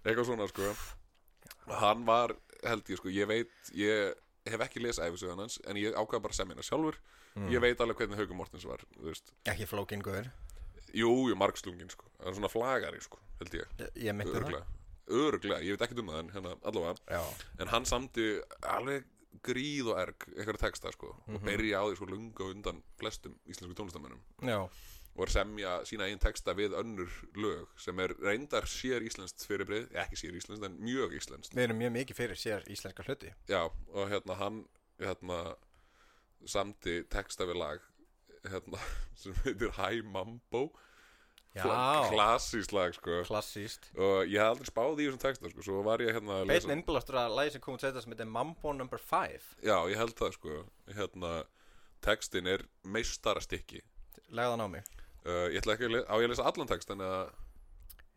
[0.00, 0.72] eitthvað svona sko.
[1.80, 4.14] Hann var, held ég sko, ég veit ég
[4.50, 7.00] hef ekki lesið æfisöðan hans en ég ákvað bara að semja hérna sjálfur.
[7.52, 9.28] Ég veit alveg hvernig Hauku Mortens var þú veist.
[9.48, 10.32] Ekki flókin guður
[10.96, 12.08] jú, jú, margslungin sko.
[12.20, 13.74] Hann er svona flagari sko, held ég.
[13.80, 14.62] Ég, ég myndi það
[15.10, 16.94] örglega, ég veit ekki um það en hérna, allavega.
[17.10, 18.28] Já, en hann samti
[18.62, 19.08] alveg
[19.46, 23.76] gríð og erg einhverja texta sko og byrja á því sko lunga undan flestum íslensku
[23.78, 24.58] tónlistamönnum já,
[25.14, 29.88] og er semja sína einn texta við önnur lög sem er reyndar sér íslenskt fyrirbrið,
[30.02, 31.56] ekki sér íslenskt en mjög íslenskt.
[31.56, 33.32] Við erum mjög mikið fyrir sér íslenska hluti.
[33.50, 34.60] Já og hérna hann
[35.00, 35.40] hérna
[36.48, 37.88] samti texta við lag
[38.48, 38.80] hérna
[39.20, 40.70] sem heitir Hi Mambo
[41.50, 41.64] Já,
[42.12, 43.20] klassískt lag sko.
[43.26, 46.52] Klassíst og ég hef aldrei spáð í þessum texta sko svo var ég hérna að
[46.52, 49.98] Beinn innblastur að lagi sem kom út þetta sem heitir Mambo number 5 Já, ég
[49.98, 50.60] held það sko.
[50.94, 51.32] Hérna,
[52.06, 53.82] textin er meistarastykki.
[54.30, 54.86] Legðan á mig.
[55.26, 57.18] Uh, Ég ætla ekki lesa, á ég að lesa allan textin eða?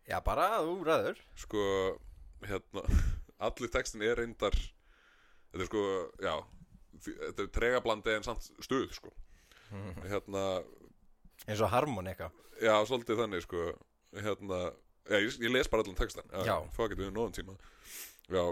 [0.08, 1.18] Já, bara þú ræður.
[1.42, 1.64] Sko
[2.46, 2.86] hérna,
[3.50, 5.82] allir textin er reyndar þetta er sko,
[6.22, 6.34] já
[7.04, 9.10] þetta er tregablandi en samt stuð sko.
[10.12, 10.62] Hérna,
[11.48, 12.30] eins og harmonika.
[12.62, 13.64] Já, svolítið þannig sko.
[14.14, 14.60] Hérna,
[15.10, 16.54] já, ég, ég les bara allan textan Já.
[16.70, 17.56] Fá getur við nóðan tíma.
[18.30, 18.42] Já,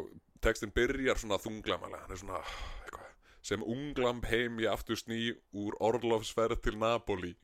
[0.42, 2.40] textin byrjar svona þunglamalega Hann er svona,
[2.82, 3.12] eitthvað
[3.46, 7.36] Sem unglamb heim ég aftur sný Úr orlofsferð til Napoli.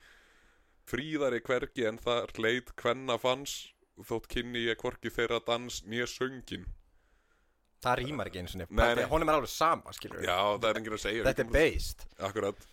[0.88, 3.68] Fríðari hvergi en þar leit Hvenna fanns
[4.08, 6.66] Þótt kynni ég hvorki þeirra dans Nýja söngin
[7.78, 8.80] Það rýmar ekki eins og nefn.
[9.12, 12.04] Honum er alveg sama, skilur Já, það er enginn að segja Þetta er based.
[12.26, 12.66] Akkurat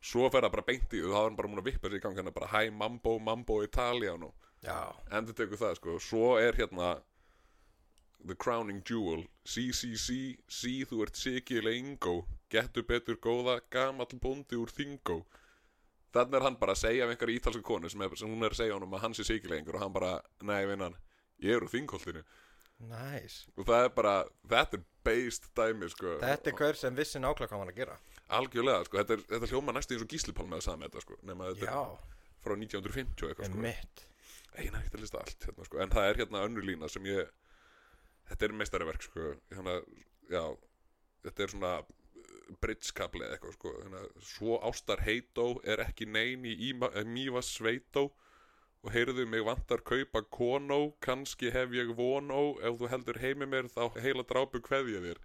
[0.00, 1.98] Svo fer það bara beint í og þá er hann bara múin að vippa sér
[1.98, 4.32] í gang hérna bara Hæ mambo, mambo italiano.
[4.64, 5.98] Já, endur tekur það sko.
[6.00, 6.94] Svo er hérna
[8.24, 9.26] The Crowning Jewel.
[9.44, 12.22] Sí, sí, þú ert sikilega ingó
[12.52, 15.22] Gettu betur góða Gamall bóndi úr þingó
[16.10, 18.54] Þannig er hann bara að segja af einhverja ítalska konu sem, er, sem hún er
[18.54, 20.96] að segja honum að hann sé sikilega ingur og hann bara, nei vinnan
[21.38, 22.24] ég er úr þingholtinu.
[22.90, 23.44] Nice.
[23.54, 24.14] Og það er bara,
[24.50, 26.16] þetta er based dæmi sko.
[26.24, 27.98] Þetta er hver sem vissi nákvæmlega hvað hann að gera
[28.38, 31.18] algjörlega sko, þetta, er, þetta hljóma næstu eins og gíslipálma að sagði með þetta sko,
[31.30, 31.80] nema þetta Já,
[32.44, 34.06] frá 1950 og eitthvað sko mitt
[34.58, 35.80] eina ekkert að lista allt hérna, sko.
[35.82, 37.30] en það er hérna önnur lína sem ég
[38.30, 39.32] þetta er meistariverk sko.
[39.54, 39.76] hérna,
[40.30, 40.42] já,
[41.26, 41.74] þetta er svona
[42.60, 43.74] bridgekabli eða eitthvað sko.
[43.84, 44.02] hérna,
[44.32, 48.10] svo ástar heitó er ekki nein í eh, mýva sveitó
[48.80, 53.68] og heyrðu mig vantar kaupa konó, kannski hef ég vonó, ef þú heldur heimi mér
[53.68, 55.20] þá heila drápu ég þér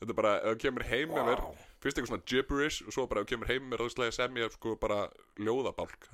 [0.00, 1.26] þetta er bara, ef þú kemur heimi wow.
[1.28, 1.44] mér.
[1.80, 4.56] Fyrst eitthvað svona gibberish og svo bara ef kemur heimi mér þá slega sem ég
[4.56, 5.04] sko bara
[5.40, 6.10] ljóðabalk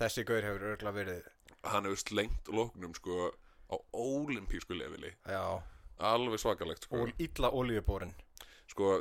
[0.00, 1.30] Þessi gaur hefur örgulega verið
[1.70, 3.30] hann hefur slengt lóknum sko
[3.72, 5.12] á ólimpísku leveli.
[5.28, 5.62] Já,
[6.02, 8.12] alveg svakalegt sko, og illa olíuborin.
[8.70, 8.98] Sko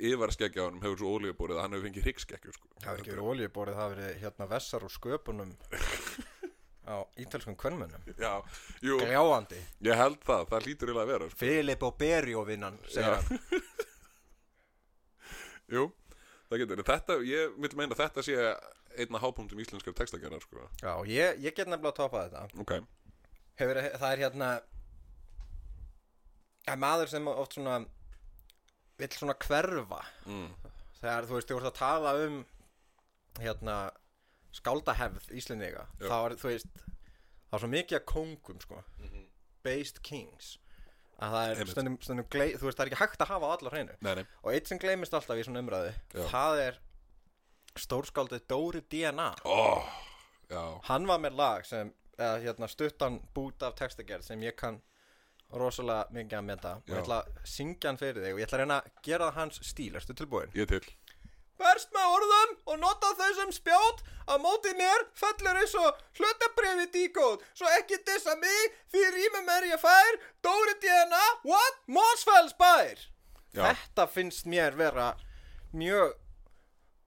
[0.00, 2.70] á hann hefur svo ólífbúrið að hann hefur fengið hryggskeggju sko.
[2.80, 5.54] Það hefur ekki verið olíuborið, það hefur verið hérna vessar úr sköpunum
[6.90, 6.96] á
[8.18, 8.32] já,
[8.82, 11.40] jú, Gljáandi ég held það, það lítur eiginlega að vera sko.
[11.42, 13.20] Filip og Berjó vinnan, segir Já.
[13.20, 13.62] hann
[15.70, 15.86] jú,
[16.50, 18.36] það getur, þetta, ég vil meina að þetta sé
[18.98, 20.66] einna hápunktum íslenskar textagerðar sko.
[20.82, 22.76] Já, ég, ég get nefnilega að topa þetta ok,
[23.60, 24.50] hefur, Það er hérna
[26.68, 27.80] er maður sem oft svona
[29.00, 30.48] vill svona hverfa mm.
[31.00, 32.40] þegar þú veist, þú ert að tala um
[33.40, 33.76] hérna
[34.56, 36.08] skáldahefð Íslendinga Já.
[36.10, 36.80] þá er, þú veist,
[37.46, 38.82] það er svo mikið að kóngum sko,
[39.64, 40.56] based kings
[41.20, 43.76] að það er stundum, stundum glei, þú veist, það er ekki hægt að hafa allar
[43.76, 43.96] hreinu.
[44.06, 46.22] Nei, nei, og eitt sem gleymist alltaf í svona umræðu Já.
[46.32, 46.78] það er
[47.80, 49.30] stórskáldið Dóri DNA
[50.50, 50.62] já.
[50.88, 54.80] Hann var með lag sem eða, hérna, stuttan bút af textagerð sem ég kann
[55.50, 56.72] rosalega mikið að meta.
[56.78, 59.28] Og ég ætla að syngja hann fyrir þig og ég ætla að reyna að gera
[59.30, 60.52] það hans stíl, erstu tilbúin?
[60.54, 60.82] ég til,
[61.60, 64.02] Verst með orðum og nota þau sem spjót.
[64.30, 69.66] Á móti mér fellur eins og hlutabrifi díkóð svo ekki dissa mig því rýmum er
[69.72, 70.20] ég fær.
[70.44, 71.80] Dóri DNA, what?
[71.90, 73.02] Mósfells bær.
[73.50, 73.64] Já.
[73.66, 75.12] Þetta finnst mér vera
[75.74, 76.14] mjög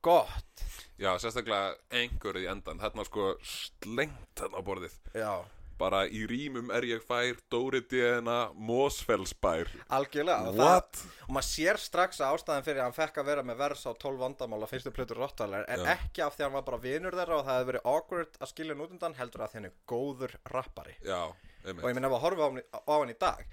[0.03, 0.65] gott.
[0.99, 4.97] Já, sérstaklega einhverju í endan, þarna sko slengt þarna á borðið.
[5.17, 5.31] Já,
[5.80, 11.82] bara í rýmum er ég fær Dóri DNA Mósfellsbær algjörlega og það, og maður sér
[11.82, 14.93] strax að ástæðan fyrir að hann fekk að vera með vers á 12 vandamála fyrstu
[14.95, 15.91] plötur Rottaler en Já.
[15.95, 18.53] ekki af því að hann var bara vinur þeirra og það hefði verið awkward að
[18.53, 20.97] skilja hann út undan heldur að er góður rappari.
[21.05, 23.45] Já, og ég minna að horfa á á hann í dag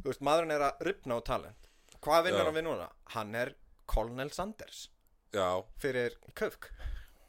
[0.00, 1.68] þú veist, maðurinn er að ripna á talent.
[2.00, 2.88] Hvað vinnur hann við núna?
[3.14, 3.54] hann er
[3.90, 4.88] Colonel Sanders.
[5.34, 6.70] Já, fyrir Kufk.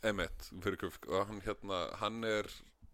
[0.02, 1.06] Emitt fyrir kufk.
[1.12, 2.48] Og hann hérna, hann er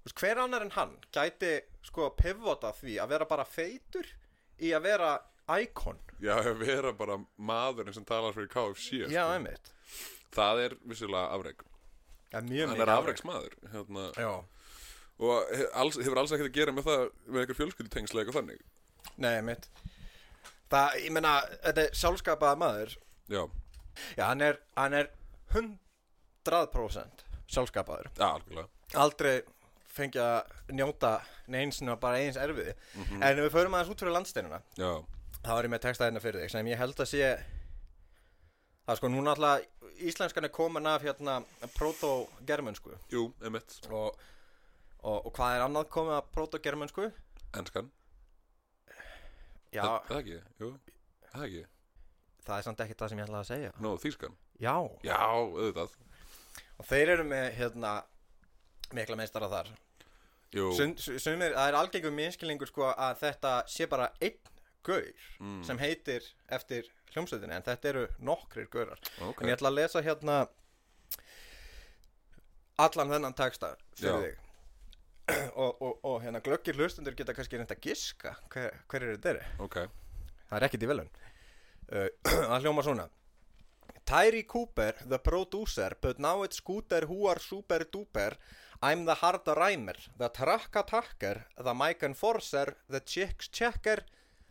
[0.07, 1.53] veist, hver annar en hann gæti
[1.87, 4.09] sko pivota því að vera bara feitur
[4.59, 5.11] í að vera
[5.61, 5.99] íkon?
[6.23, 9.33] Já, að vera bara maðurinn sem talar fyrir KFC Já, sko.
[9.35, 9.73] einmitt.
[10.35, 14.07] Það er vissilega afreg ja, Hann er afregsmaður hérna,
[15.17, 18.65] og alls, hefur alls ekkert að gera með það með einhver fjölskyldutengsla eitthvað þannig?
[19.17, 19.69] Nei, einmitt.
[20.67, 21.31] Það, ég meina,
[21.63, 22.97] þetta er sjálfskapaða maður.
[23.31, 23.41] Já,
[24.17, 25.09] Já, hann er, hann er
[25.55, 28.11] 100% sjálfskapaður.
[28.17, 28.67] Já, algjörlega.
[29.03, 29.37] Aldrei
[29.97, 31.11] fengið að njóta
[31.53, 32.73] neins nema bara eins erfiði.
[33.17, 34.91] En ef við förum aðeins út fyrir landsteinuna Já,
[35.43, 37.29] þá er ég með texta hérna fyrir þig sem ég held að sé
[38.87, 41.39] það sko núna alltaf íslenskan er komin af hérna
[41.75, 44.13] proto-germansku jú, emitt og,
[45.01, 47.09] og, og hvað er annað komið af proto-germansku?
[47.57, 47.89] Enskan,
[49.73, 50.69] Já, Er það ekki, jú,
[51.33, 51.63] það ekki.
[52.47, 53.71] Það er samt ekki það sem ég ætlaði að segja.
[53.83, 54.37] Nó, þýskan.
[54.63, 55.97] Já, Já, auðvitað.
[56.77, 57.91] Og þeir eru með hérna
[58.95, 59.73] mikla meistara þar
[60.53, 64.37] Sum, sumir, það er algengum minnskilningur sko að þetta sé bara einn
[64.87, 65.09] gaur
[65.41, 65.63] Mm.
[65.67, 68.99] sem heitir eftir hljómsveitinni en þetta eru nokkrir gaurar.
[69.27, 69.41] Ok.
[69.43, 70.37] En ég ætla að lesa hérna
[72.79, 74.19] allan þennan texta fyrir Já.
[74.27, 74.43] þig.
[75.59, 79.31] Og, og, og hérna glöggir hlustundur geta kannski reynda að giska hver, hver er þetta?
[79.33, 79.75] Er Ok,
[80.47, 81.09] það er ekkit í velun
[81.91, 82.05] uh,
[82.47, 83.07] það hljóma svona.
[84.07, 88.37] Tyree Cooper, the producer but now it's Scooter who are super duper
[88.81, 93.99] I'm the hard rhymer the track attacker the mic enforcer the chicks checker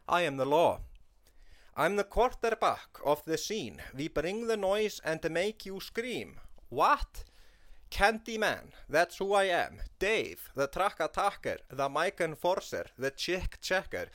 [0.09, 0.81] I am the law
[1.79, 3.83] I'm the quarterback of the scene.
[3.95, 6.41] We bring the noise and make you scream.
[6.71, 7.25] What?
[7.91, 9.83] Candyman, that's who I am.
[9.99, 14.07] Dave, the track attacker, the mic enforcer, the chick checker.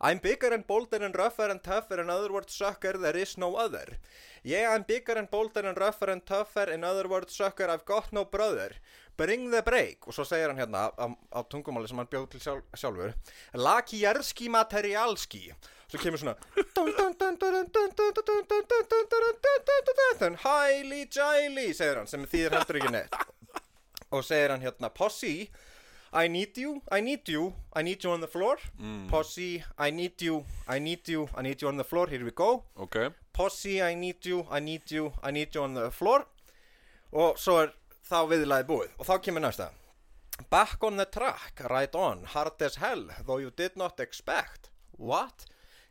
[0.00, 3.56] I'm bigger and bolder and rougher and tougher, in other words, sucker, there is no
[3.56, 3.98] other.
[4.42, 8.12] Yeah, I'm bigger and bolder and rougher and tougher, in other words, sucker, I've got
[8.12, 8.72] no brother.
[9.16, 10.06] Bring the break.
[10.06, 13.14] Og svo segir hann hérna á, á tungumáli sem hann bjóð til sjálf, sjálfur.
[13.56, 15.54] Laki jerski materialski.
[15.88, 16.36] Svo kemur svona
[20.44, 23.16] Hæli jæli segir hann sem þýðir heldur ekki neitt
[24.10, 25.48] og segir hann hérna Posse,
[26.12, 28.56] I need you, I need you I need you on the floor.
[29.08, 32.30] Posse, I need you, I need you I need you on the floor, here we
[32.30, 32.64] go.
[32.76, 33.10] Ok.
[33.32, 36.26] Posse, I need you, I need you I need you on the floor.
[37.12, 37.74] Og svo er
[38.06, 38.94] þá viðlaði búið.
[38.98, 39.70] Og þá kemur næsta.
[40.50, 44.70] Back on the track, right on, hard as hell though you did not expect.
[44.96, 45.46] What?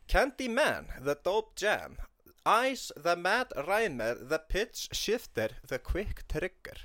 [0.07, 1.97] Candyman, the dope jam.
[2.45, 6.77] Ice, the mad rhymer, the pitch shifter, the quick trigger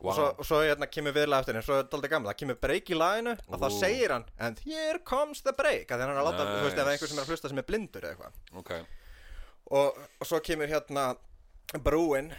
[0.00, 0.10] wow.
[0.10, 2.40] og svo, og svo hérna kemur viðlega eftir en svo er þetta aldrei gamla, það
[2.42, 3.78] kemur break í laginu og þá Ú.
[3.80, 6.84] segir hann and here comes the break að hann er að láta, þú veist, ef
[6.86, 6.92] Nice.
[6.94, 8.38] einhver sem er að hlusta sem er blindur eða eitthvað.
[8.62, 8.72] Ok,
[9.70, 11.08] og, og svo kemur hérna
[11.84, 12.30] brúin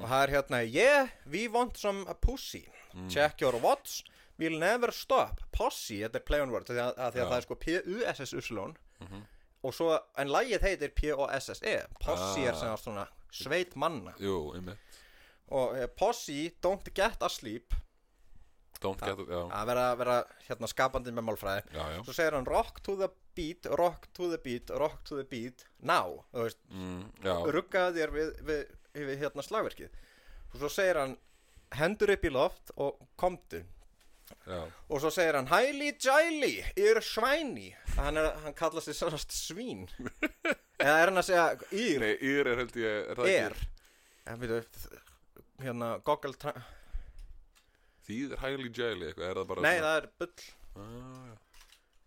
[0.00, 2.64] og það er hérna yeah, we want some pussy.
[3.08, 4.02] Check your watch
[4.40, 5.42] we'll never stop.
[5.52, 7.28] Posse, þetta er play on word því að, að, því að Já.
[7.28, 8.72] það er sko P-U-S-S-U-S-L-ón
[9.60, 11.74] og svo, en lagið heitir P-O-S-S-E.
[12.00, 12.56] Posse er Ah.
[12.56, 14.14] sem svona sveit manna.
[14.18, 14.78] Jú, einmitt
[15.50, 17.74] og eh, posse, don't get asleep
[18.80, 19.40] Don't get it, já.
[19.52, 20.14] að vera, vera
[20.46, 21.64] hérna skapandi með málfræði.
[21.74, 21.98] Já, já.
[22.06, 25.66] Svo segir hann rock to the beat, rock to the beat rock to the beat,
[25.84, 26.22] now.
[26.32, 27.02] Þú veist, mm,
[27.56, 28.62] ruggaði þér við, við,
[29.10, 29.98] við hérna slagverkið.
[30.48, 31.12] Og svo segir hann
[31.76, 33.60] hendur upp í loft og komdu.
[34.48, 34.62] Já.
[34.88, 37.74] Og svo segir hann hæli jæli, er svæni.
[37.98, 39.84] Hann, er, hann kalla sig sannast svín.
[40.80, 41.46] Eða er hann að segja
[41.76, 43.62] ír, Nei, yr er held ég, er er.
[44.30, 44.62] En veitu
[45.64, 46.34] hérna goggle
[48.08, 50.34] Þýðir highly jelly eitthvað, er það bara nei svona- það er bull
[50.80, 51.36] ah.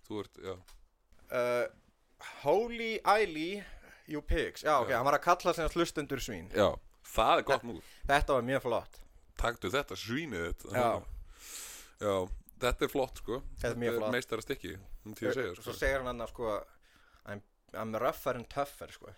[0.08, 0.56] Þú ert, já
[1.34, 1.68] uh,
[2.44, 3.64] holy eili
[4.08, 4.98] you pigs, já ok, Já.
[5.00, 6.70] hann var að kalla sig hlustendur svín Já,
[7.08, 7.80] það er gott múl
[8.10, 9.00] þetta var mjög flott
[9.40, 10.90] Taktu þetta svínið þitt Já.
[12.04, 12.16] Já,
[12.66, 14.12] þetta er flott sko Þetta er mjög flott.
[14.18, 14.76] meistara stykki,
[15.06, 15.78] um segja svo sko.
[15.80, 16.58] segir hann annars sko
[17.26, 17.42] I'm,
[17.74, 19.14] I'm rougher and tougher sko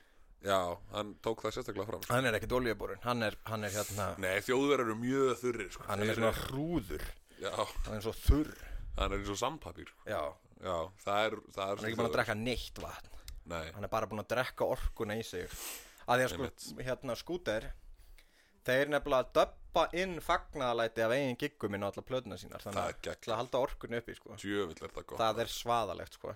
[0.45, 0.59] Já,
[0.91, 2.13] hann tók það sérstaklega fram sko.
[2.13, 5.83] hann er ekkert olíuborun, hann er, hann er hérna Nei, þjóðverðar eru mjög þurrir sko.
[5.87, 7.05] hann er Þeir svona hrúður
[7.41, 7.53] Já,
[7.87, 8.51] hann er svo þurr
[8.99, 10.21] hann er eins og sandpapír já,
[10.65, 10.75] Já,
[11.05, 13.09] það er, það er hann er ekki búin að drekka neitt vatn
[13.45, 15.49] Nei, hann er bara búin að drekka orkuna í sig
[16.05, 17.67] að því að sko, hérna skúter
[18.65, 22.89] þeir nefnilega döppa inn fagnaðalæti af eigin giggum inn á alla plötuna sínar þannig Það
[22.89, 23.19] er að gegn.
[23.25, 24.37] til að halda orkunu uppi sko.
[24.41, 26.33] djöfull er það gott það er svaðalegt sko.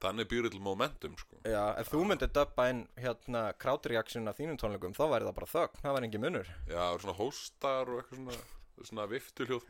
[0.00, 1.36] Þannig býr til momentum sko.
[1.44, 5.50] já, ef þú myndir döppa inn hérna krátreaksjun af þínum tónleikum þá væri það bara
[5.52, 6.48] þögn, það væri engin munur.
[6.70, 8.40] Já, það eru svona hóstar og eitthvað svona
[8.80, 9.64] Svona viftuljóð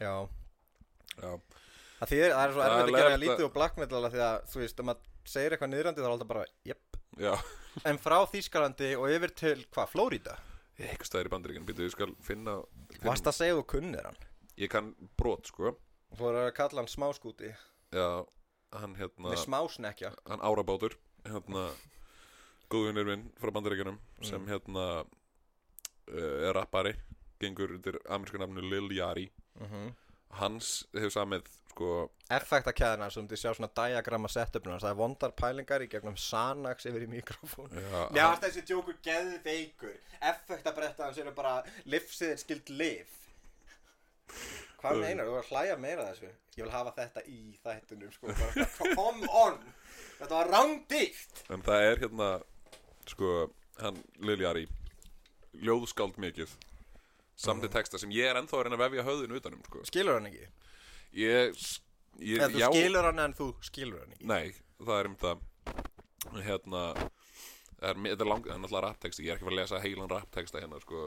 [0.00, 0.28] já,
[1.16, 1.30] Já,
[1.96, 3.54] það, þýðir, það er svo er erfitt að gera lítið að- og
[4.04, 5.00] af því að þú veist, ef maður
[5.32, 7.00] segir eitthvað niðrandi þá er alltaf bara, jöpp
[7.88, 10.36] en frá Þýskalandi og yfir til, hvað, Flórida
[10.76, 12.58] eitthvað staðir í bandaríkjan Býtu, ég skal finna,
[12.92, 14.20] finna Varst að segja þú kunnir hann?
[14.60, 15.72] Ég kann brot, sko
[16.14, 17.50] Þú voru að kalla hann smáskúti
[17.94, 18.08] Já,
[18.78, 20.94] hann hérna með smásnekja Hann árabátur
[21.26, 21.66] Hérna
[22.70, 24.48] Góðvinnir minn frá bandaríkjanum Sem Mm.
[24.54, 26.94] hérna uh, Er rappari
[27.42, 29.30] Gengur undir ameríska nafnu Lil Yari
[29.60, 29.94] mm
[30.36, 31.86] Hans hefur samið, sko
[32.34, 37.04] Effektakæðina sem þið sjá svona diagramma setupinu það er vondar pælingar í gegnum Sanax yfir
[37.06, 37.70] í mikrofón.
[37.72, 39.94] Já, Mér varst þessi djókur geðveikur.
[40.20, 41.54] Effektabretta hans eru bara
[41.88, 43.14] Livsiðir skild liv
[44.80, 46.30] Hvað meinar, þú var að hlæja meira þessu.
[46.56, 48.66] Ég vil hafa þetta í þættunum sko, bara,
[48.98, 49.56] Come on.
[50.18, 51.42] Þetta var rándýrt.
[51.52, 52.28] En það er hérna
[53.08, 53.32] sko,
[53.80, 54.66] hann Lil Yari
[55.64, 56.52] ljóðskáld mikið
[57.36, 59.82] samtið texta sem ég er ennþá að reyna að vefja höfðinu utanum sko.
[59.88, 60.48] Skilur hann ekki?
[61.16, 61.66] ég,
[62.20, 64.28] ég Eða þú já, skilur hann en þú skilur hann ekki?
[64.28, 65.44] Nei, það er um það.
[66.46, 66.82] Hérna
[67.80, 69.60] það er, þetta er lang, það er náttúrulega rapptexti ég er ekki að fara að
[69.62, 71.00] lesa heilan rapptexta hérna sko,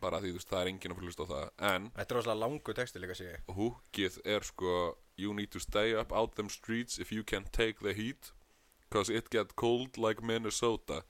[0.00, 1.48] bara því þú veist, það er enginn að fara að hlusta á það.
[1.72, 3.48] En Þetta er rosalega langu texti líka sé ég.
[3.56, 4.76] húkið er sko
[5.16, 8.32] you need to stay up out them streets if you can't take the heat
[8.90, 11.02] cause it get cold like Minnesota.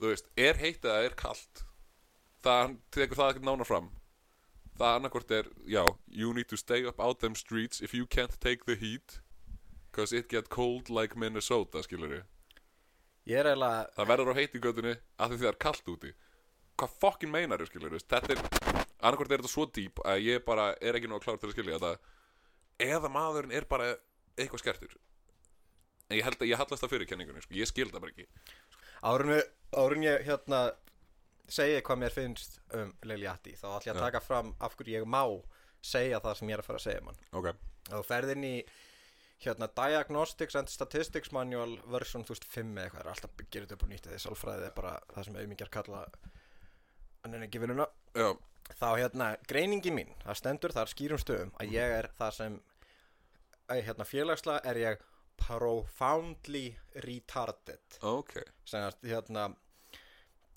[0.00, 1.64] Þú veist, er heitt eða er kalt
[2.42, 3.90] það tekur það ekkert nána fram.
[4.78, 8.34] Það annarkvort er, já you need to stay up out them streets if you can't
[8.40, 9.20] take the heat
[9.92, 12.24] cause it get cold like Minnesota skilur ég,
[13.30, 14.34] Ég er eiginlega það verður á
[14.66, 16.12] göttunni af því það er kalt úti.
[16.80, 18.42] Hvað fokkin meinar ég skilur ég, þetta er
[19.02, 21.56] annarkvort er þetta svo dýp að ég bara er ekki nú að klára til að
[21.56, 22.16] skilja þetta.
[22.82, 23.92] Eða maðurinn er bara
[24.36, 24.96] eitthvað skertur.
[26.08, 27.54] En ég held að ég hallast það fyrir kenningunni sko.
[27.54, 28.26] ég skil það bara ekki.
[29.02, 29.42] Árun,
[29.74, 30.64] árun ég hérna
[31.50, 35.00] segi hvað mér finnst um Lil Yachty þá ætlum ég að taka fram af hverju
[35.00, 35.22] ég má
[35.82, 37.48] segja það sem ég er að fara að segja mann ok,
[37.90, 38.54] og þú ferð inn í
[39.42, 43.88] hérna Diagnostics and Statistics Manual version 2005 eða eitthvað er alltaf gera þetta upp á
[43.92, 46.02] nýtt eða sálfræði er bara það sem auðmingjar kalla
[47.24, 47.86] en en ekki vinnuna
[48.18, 48.28] já,
[48.78, 52.60] þá hérna greiningi mín það stendur þar skýrum stöðum að ég er það sem
[53.72, 55.08] að, hérna félagslega er ég
[55.42, 56.66] profoundly
[57.04, 57.98] retarded.
[58.06, 58.36] Ok.
[58.68, 59.48] Sem að hérna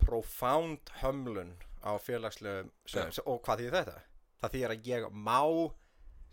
[0.01, 3.23] profound hömlun á félagslegum sem, Já.
[3.25, 3.97] og hvað þýðir þetta?
[4.41, 5.41] Það þýðir að ég má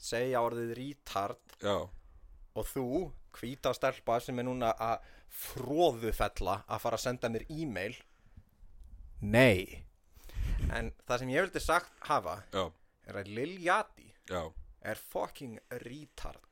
[0.03, 1.77] segja orðið retard já,
[2.59, 2.87] og þú,
[3.39, 7.97] hvíta stelpa sem er núna að fróðufella að fara að senda mér e-mail.
[9.23, 9.85] Nei.
[10.73, 12.65] En það sem ég vildi sagt hafa já,
[13.09, 14.43] er að Lil Yachty já.
[14.83, 16.49] er fucking retard.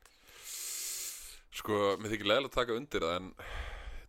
[1.51, 3.31] Sko, mér þykir leðilega að taka undir það en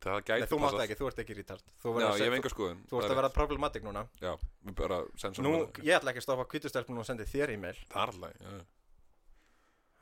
[0.03, 1.73] það Nei, gæti þú mátt ekki, þú ert ekki retard.
[1.83, 4.05] Þú, já, ég hef enga skoðun þú ert að vera problematic núna.
[4.23, 4.33] Já,
[4.67, 7.83] við bara sensum Nú, ég ætla ekki að stoppa hvítustelpunum og sendi þér e-mail.
[7.93, 8.63] Það er alltaf, já,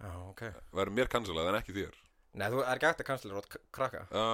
[0.01, 0.47] Já, ok.
[0.73, 1.99] Verður mér kansalað en ekki þér.
[2.41, 4.07] Nei, þú er ekki að kansla rót krakka.
[4.07, 4.25] Já,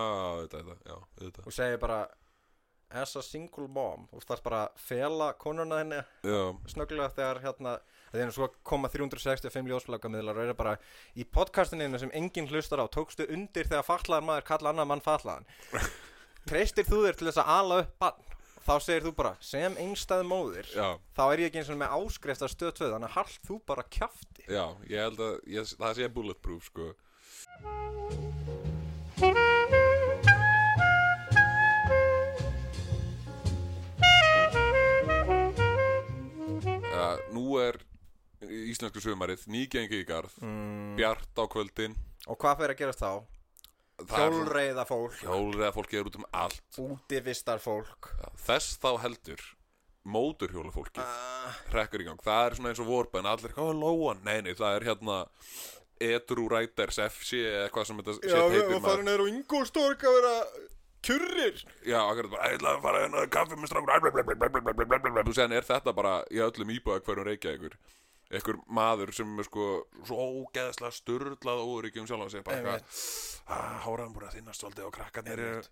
[0.42, 1.98] þetta, þetta, já, þetta Þú segir bara
[2.86, 4.04] As a single mom.
[4.12, 7.72] Þú þarf bara að fela konuna þinni já, snögglega þegar hérna
[8.14, 10.76] er svo koma 365 ljósflagamiðlar og eru bara
[11.18, 15.48] í podcastinu sem enginn hlustar á tókstu undir þegar fatlaðar maður kalla annar mann fatlaðan.
[16.48, 18.35] Treystir þú þér til þess að ala upp bann
[18.66, 21.92] Þá segir þú bara sem einstæð móðir já, Þá er ég ekki eins og með
[22.00, 25.70] áskrift af stöð 2 Þannig að hald þú bara kjafti já, ég held að ég,
[25.78, 26.86] það sé bulletproof, sko
[36.90, 37.06] ja,
[37.36, 37.78] nú er
[38.42, 40.98] íslensku sumarið nýgengi í garð mm.
[40.98, 41.94] bjart á kvöldin
[42.26, 43.35] Og hvað fyrir að gerast þá?
[43.96, 46.60] Hjólreiða fólk hjólreiða fólki er út um allt.
[46.76, 49.40] Útivistar fólk ja, þess þá heldur
[50.06, 53.80] móturhjóla fólki uh, hrekkur í gang, það er svona eins og vorbenn allir, hvað er
[53.80, 54.22] lóan?
[54.26, 55.18] Nei, nei, það er hérna
[56.06, 59.32] Edru Riders FC eða eitthvað sem þetta Já, set við heitir erum farin neyru á
[59.32, 60.34] Ingolstorg að vera
[61.06, 65.56] kjurrir Já, akkurat bara, ég ætla að fara hérna að kaffi með strákur Þú segir,
[65.56, 67.78] er þetta bara í öllum íbúða hverjum reykja ykkur
[68.34, 69.66] Ekkur maður sem er sko
[70.04, 73.02] svo ógeðslega sturlað óryggjum um sjálf og segir bara eitthvað
[73.46, 75.62] "Ah, Háraðan búin að þinnast svolítið og krakkarnir eru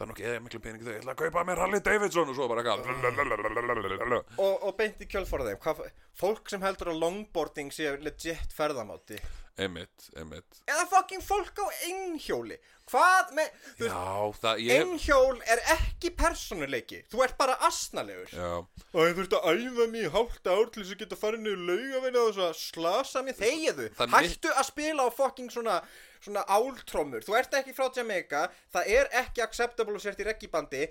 [0.00, 2.36] Það er nokkuð eða miklu peningi þau, ég ætla að kaupa mér Harley Davidson og
[2.38, 4.14] svo bara eitthvað.
[4.40, 5.58] Og, og beint í kjölfara þeim.
[5.60, 5.82] Hvað,
[6.16, 9.20] fólk sem heldur að longboarding sé legit ferðamáti.
[9.60, 10.60] Einmitt, einmitt.
[10.72, 12.56] Eða fucking fólk á einhjóli.
[12.90, 17.02] Hvað með þú veist, Já, það, ég einhjól er ekki persónuleiki.
[17.12, 18.32] Þú ert bara asnalegur.
[18.32, 21.44] Já, og ég þurfti að æfa mig í hálft ár til þess að geta farið
[21.44, 25.08] niður laugavegna og þess að slasa mig þegiðu Það er mitt- hættu að spila á
[25.20, 25.76] fucking svona
[26.20, 30.86] svona áltrómur, þú ert ekki frá Jamaica það er ekki acceptable að sért í reggibandi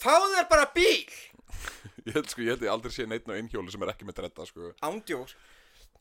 [0.00, 1.08] fáðu þér bara bíl!
[2.06, 4.22] Ég held sko, ég held ég aldrei sé neitt á einhjóli sem er ekki með
[4.22, 4.70] tretta sko.
[4.86, 5.34] Ándjóks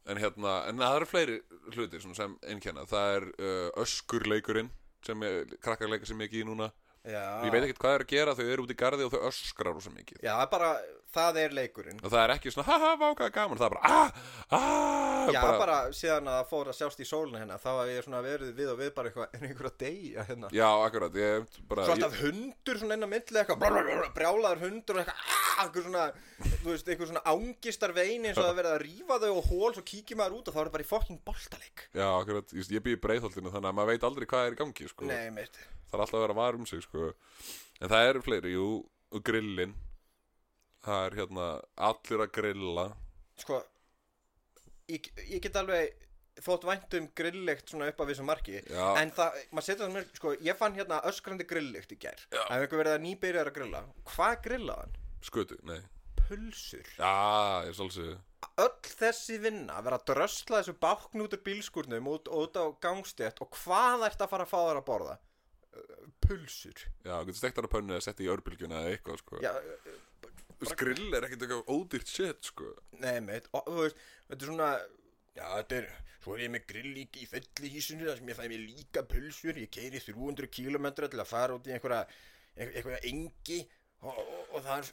[0.10, 1.40] En hérna, en það eru fleiri
[1.76, 4.72] hlutir sem einnkenna Það er uh, öskurleikurinn
[5.06, 6.70] sem er, krakkar leika sem ekki í núna
[7.08, 9.76] ég veit ekkert hvað er að gera þau eru út í garði og þau öskrar
[9.76, 10.20] rosa mikið.
[10.26, 10.72] Já, það er bara,
[11.16, 12.02] það er leikurinn.
[12.04, 13.62] Og það er ekki svona haha vákaða gaman.
[13.62, 14.24] Það er bara ah,
[14.58, 18.06] ah, Já, bara, síðan að það fór að sjást í sólinu hérna Þá hef ég
[18.06, 20.52] svona verið við og við bara eitthvað En einhver að deyja hérna?
[20.56, 23.90] Já, akkurat ég, bara, Svo ég, alltaf hundur svona inn á milli eitthvað brr, brr,
[23.90, 26.06] brr, Brjálaður hundur og eitthvað ah, Eitthvað svona,
[26.46, 29.50] þú veist, eitthvað svona ángistar vein eins og það er verið að rífa þau og
[29.50, 31.84] hól Svo kíkir maður út og þá er það bara í fokking boltaleik.
[31.92, 34.62] Já, akkurat, ég, ég býð í breiðholtinu þannig að maður veit aldrei hvað er í
[34.64, 35.10] gangi sko.
[35.10, 37.12] Nei, mitt það er alltaf að vera var um sig sko.
[37.82, 38.68] en það eru fleiri, jú
[39.10, 39.74] og grillin
[40.86, 41.48] það er hérna
[41.90, 42.86] allir að grilla
[43.40, 43.62] Sko,
[44.92, 45.94] ég, ég get alveg
[46.44, 48.86] þótt vænt um grilllykt svona upp af þessu marki Já.
[49.02, 52.12] En það, maður setja það mér, sko, ég fann hérna öskrandi grilllykt í Já.
[52.32, 53.84] Það hefur eitthvað verið að nýbyrjar að grilla
[54.14, 55.00] Hvað grillaðan?
[55.26, 55.80] skötu, nei
[56.20, 58.18] Pulsur já, ég svolsið
[58.60, 62.66] öll þessi vinna að vera að drösla þessu bákn út úr bílskurnum út, út á
[62.84, 65.16] gangstétt og hvað ert að fara að fá þær að borða?
[66.24, 69.42] Pulsur já, getur stektar að pönnu að setja í örbylgjuna eða eitthvað sko.
[69.44, 69.54] Já,
[70.60, 72.74] Þú grill er ekkert eitthvað ódýrt shit sko.
[73.00, 74.72] nei meit, og, þú veist, þetta er svona
[75.40, 75.86] Já, þetta er,
[76.20, 79.60] svo er ég með grillík í felli hísinu þar sem ég fæ mér líka pulsur
[79.62, 82.02] Ég keiri 300 kilometra til að fara út í einhverja,
[82.60, 83.60] einhverja engi
[84.02, 84.88] og, og, og þar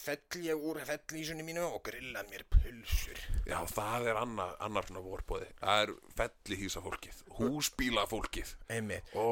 [0.00, 3.20] fell ég úr fellísinu mínu og grilla mér pulsur.
[3.48, 8.54] Já, það er annar, annar svona vorbóði það er fellihísa fólkið húsbíla fólkið.
[8.70, 9.26] Einmitt, Ó,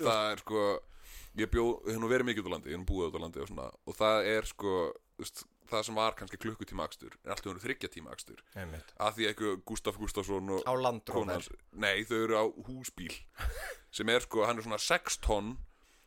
[0.00, 0.62] það er sko
[1.36, 3.20] ég bjó, ég hef nú verið mikið út á landi ég hef nú búið út
[3.20, 4.72] á landi og svona og það er sko,
[5.68, 8.40] það sem var kannski klukkutíma akstur er alltaf verið þryggja tíma akstur.
[8.56, 8.92] Einmitt.
[8.96, 13.12] Að því eitthvað Gustaf Gustafsson og Á landróver konans, nei þau eru á húsbíl
[13.96, 15.56] sem er sko, hann er svona 6 tonn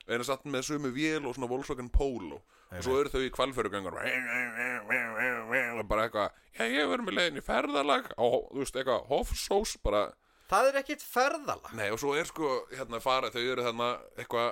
[0.10, 2.42] eina satt með sömu vél og svona Volkswagen Polo.
[2.70, 7.46] Og svo eru þau í kvalförugangar og bara eitthvað já ég verður með leiðin í
[7.46, 8.10] ferðalag.
[8.14, 10.04] Á, þú veist, eitthvað hofsós bara
[10.50, 14.50] Það er ekkit ferðala Nei og svo er sko hérna fara þau eru þarna eitthvað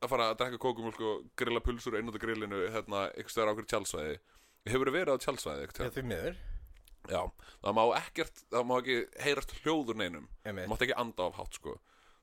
[0.00, 3.52] að fara að drekka kókumjólk og grilla pulsur einnútt á grillinu hérna eitthvað stöður á
[3.54, 4.16] okkur tjálsvæði
[4.70, 6.40] Hefur verið á tjálsvæði Já, eitthvað því miður.
[7.08, 7.22] Já,
[7.64, 10.26] það má ekkert, það má ekki heyrast hljóður neinum.
[10.68, 11.78] Mátt ekki anda af hátt sko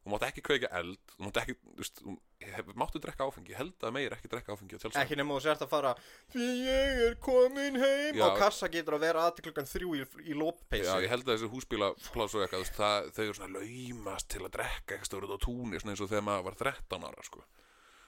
[0.08, 3.60] Þú mátt ekki kveika eld Þú mátt ekki, þú veist, þú máttu drekka áfengi Ég
[3.60, 5.92] held að meir ekki drekka áfengi á tjálsvæði Ekki nema þú sért að fara
[6.32, 8.24] Því ég er komin heim Já.
[8.24, 11.34] Á kassa getur að vera aðtil klukkan þrjú í, í Já, lóppeysi ég held að
[11.36, 14.96] þessi húsbíla pláss og eitthvað, þú veist, það, þau eru svona laumast til að drekka
[14.96, 17.44] eitthvað stóruð á túnni, svona eins og þegar maður var 13 ára, sko.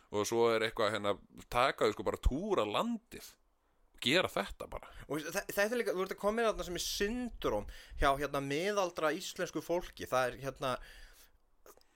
[0.10, 1.12] Og svo er eitthvað hérna,
[1.54, 3.28] taka þau sko bara túra landið
[4.00, 4.88] og gera þetta bara.
[5.12, 7.68] Og þa- þetta er líka, þú ert að koma inn þarna sem er syndrom
[8.00, 10.72] hjá hérna miðaldra íslensku fólki Það er hérna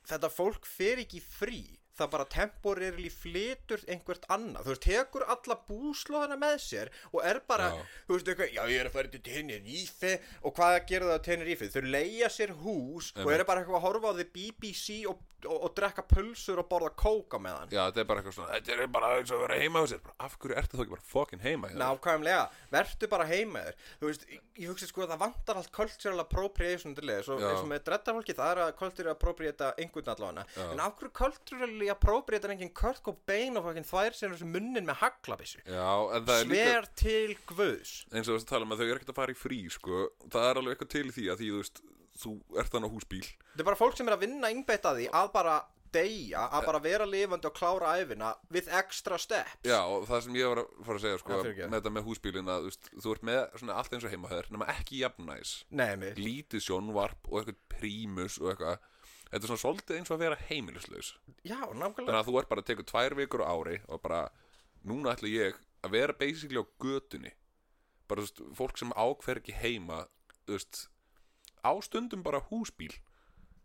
[0.04, 1.64] Þetta fólk fer ekki frí
[1.94, 7.38] Það bara temporarily flytur einhvert annað Þú veist, tekur alla búslóðana með sér Og er
[7.48, 7.84] bara, Já.
[8.08, 11.26] þú veist, eitthvað Já, ég er að fara til Tenerife Og hvað gerir það á
[11.28, 11.70] Tenerife?
[11.76, 13.36] Þau leigja sér hús Og Einmitt.
[13.38, 16.90] eru bara eitthvað að horfa á því BBC og, og, og drekka pulsur og borða
[16.98, 19.46] kóka með hann Já, þetta er bara eitthvað svona, þetta er bara eins og að
[19.46, 20.02] vera heima á sér.
[20.08, 21.72] Bara, af hverju ertu þá ekki bara fucking heima?
[21.78, 26.24] Nákvæmlega, vertu bara heima þér Þú veist, ég, hugsi sko að það vantar allt cultural
[26.26, 27.84] appropriation til þess og eins og með
[31.90, 32.44] er allavega Já.
[32.44, 36.28] en er enginn Kurt Cobain og fucking þvær sér þessu munnin með haglabissu Já, en
[36.30, 38.98] það er líka, Sver til guðs eins og þess að tala um að þau eru
[39.00, 40.08] ekkert að fara í frí, sko.
[40.28, 41.84] Það er alveg eitthvað til í því að því, þú veist,
[42.24, 43.24] þú ert þannig á húsbíl.
[43.54, 45.56] Þetta er bara fólk sem er að vinna innbeitt að því að bara
[45.94, 50.38] deyja, að bara vera lifandi og klára æfina with extra steps Já, og það sem
[50.40, 52.90] ég var að fara að segja, sko, Já, með þetta með húsbílinn að, þú veist,
[53.04, 55.54] þú ert með svona allt eins og heima höður, nema ekki jafnæs.
[56.20, 58.90] Lítið sjónvarp og eitthvað prímus og eitthvað
[59.34, 61.14] þetta er svona svolítið eins og að vera heimilislaus.
[61.42, 64.20] Já, þannig nákvæmlega að þú ert bara að teka tvær vikur á ári og bara,
[64.86, 67.34] núna ætla ég að vera basically á götunni.
[68.10, 70.04] Bara, þú veist, fólk sem ákver ekki heima
[70.46, 70.86] þú veist,
[71.66, 72.94] á stundum bara húsbíl.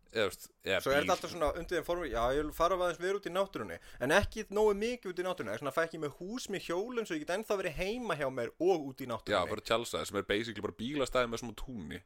[0.08, 2.78] Eða, veist, eða Svo er þetta alltaf svona undir þeim formi Já, ég vil fara
[2.78, 3.76] aðeins verið út í náttúrunni.
[4.00, 6.62] En ekki nógu mikið út í náttúrunni er svona að fæ ekki með hús með
[6.64, 9.66] hjólum Svo ég get ennþá verið heima hjá mér og út í já, náttúrunni bara
[9.68, 12.00] tjálsaði sem er basically bara bílastæði með svona túnni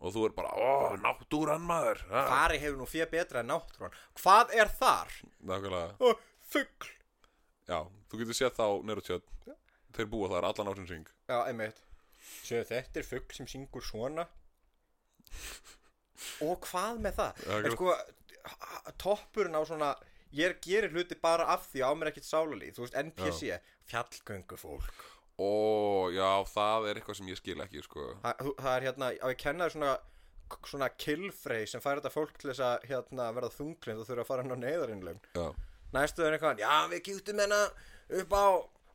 [0.00, 2.00] og þú er bara, ó, náttúran maður.
[2.10, 3.92] Ha, Fari hefur nú fyrir betra en náttúran.
[4.20, 5.12] Hvað er þar?
[5.44, 5.94] nákvæmlega.
[6.00, 6.08] Ó,
[6.50, 6.90] fugl.
[7.70, 7.78] Já,
[8.10, 9.26] þú getur séð þá neyru tjöld
[9.94, 11.78] Þeir búa þar allan ásins ring Já, einmitt.
[12.46, 14.24] Sjöðu, þetta er fugl sem syngur svona.
[16.44, 17.42] Og hvað með það?
[17.46, 17.94] Já, En sko,
[19.00, 19.90] toppurinn á svona
[20.36, 23.56] Ég gerir hluti bara af því á mér ekkert sálalíð Þú veist, NPC,
[23.90, 25.06] fjallgöngu fólk
[25.40, 25.50] Ó,
[26.12, 28.06] já, það er eitthvað sem ég skil ekki, sko.
[28.24, 29.98] Þa, þú- það er hérna, á ég kenna þér svona
[30.66, 34.30] svona killfrey sem fær þetta fólk til þess að hérna, verða þunglind og þurfa að
[34.30, 35.44] fara hann á neyðarinnlegum Já,
[35.94, 37.60] næstu er eitthvað, já við kýttum hérna
[38.20, 38.44] upp á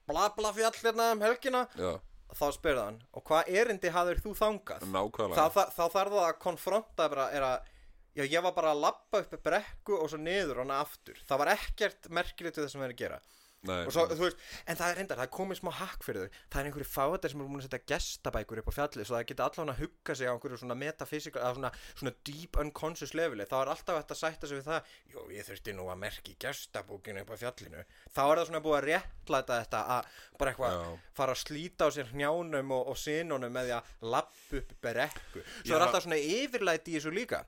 [0.10, 1.62] bla bla fjall hérna um helgina.
[1.80, 1.94] Já,
[2.36, 4.84] þá spyrði hann, og hvað erindi hafðir þú þangað?
[4.92, 5.40] nákvæmlega.
[5.40, 7.72] Þá, þá, þá þarf það að konfronta bara, er að
[8.16, 11.18] Já, ég var bara að labba upp brekku og svo niður hana aftur.
[11.28, 13.18] Það var ekkert merkilegt við það sem við erum að gera
[13.66, 16.40] Nei, svo, veist, en það er reyndar, það er komið smá hakk fyrir þau.
[16.54, 19.28] Það er einhverju fáðar sem eru múin að setja gestabækur upp á fjallið svo það
[19.32, 23.48] geta allan að hugga sig á einhverju svona metafísikal, eða svona, svona deep unconscious leveli,
[23.50, 26.36] þá er alltaf hægt að sætta sig við það jú, ég þurfti nú að merki
[26.46, 27.86] gestabókinu upp á fjallinu,
[28.16, 30.10] þá er það svona búið að réttlæta þetta að
[30.40, 30.96] bara eitthvað Já.
[31.20, 35.46] fara að slíta á sér hnjánum og, og sinunum með því að lappa upp brekku.
[35.62, 35.78] Svo Já.
[35.78, 37.44] er alltaf svona yfirlæti í þessu líka.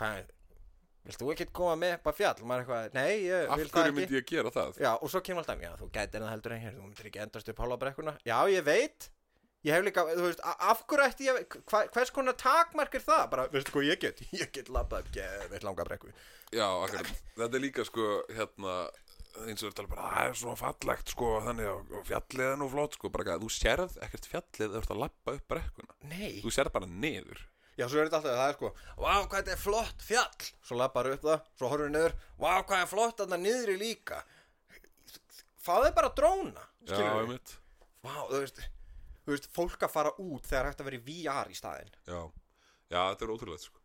[0.00, 0.30] Hvað,
[1.06, 3.66] vilt þú ekki koma með upp á fjall, maður er eitthvað, nei, ég Af vil
[3.66, 4.78] það hverju ekki myndi ég gera það?
[4.82, 7.22] Já, og svo kemur alltaf, já, þú gætir það heldur en hér, þú myndir ekki
[7.24, 8.14] endast upp hálfabrekkuna.
[8.28, 9.08] Já, ég veit,
[9.66, 13.24] ég hef líka, þú veist, af hverju ætti ég, hva, hvers konar takmark er það?
[13.34, 14.22] Bara, veistu hvað ég get?
[14.42, 16.14] Ég get labbað upp geðveitt langa brekku.
[16.52, 18.04] Já, akkurat, þetta er líka sko
[18.36, 18.74] hérna
[19.48, 22.58] eins og þetta er bara, það er svo fallegt sko þannig og og fjallið er
[22.60, 23.96] nú flott sko bara, þú sérð
[27.78, 28.70] Já, svo er þetta alltaf, það er sko,
[29.00, 30.48] vá, hvað þetta er flott fjall.
[30.68, 34.20] Svo labbar upp það, svo horfum við niður, vá, hvað er flott þarna niðri líka.
[35.62, 37.20] Fáðu bara dróna, Já, skilur við.
[37.22, 37.54] einmitt
[38.02, 38.56] Vá, þú veist,
[39.22, 41.92] þú veist, fólk að fara út þegar hægt að vera í VR í staðinn.
[42.10, 42.20] Já,
[42.92, 43.78] já þetta er ótrúlega sko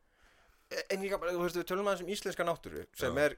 [0.92, 3.24] En líka, bara, þú veist, við tölum aðeins um íslenska náttúru sem Já.
[3.30, 3.38] er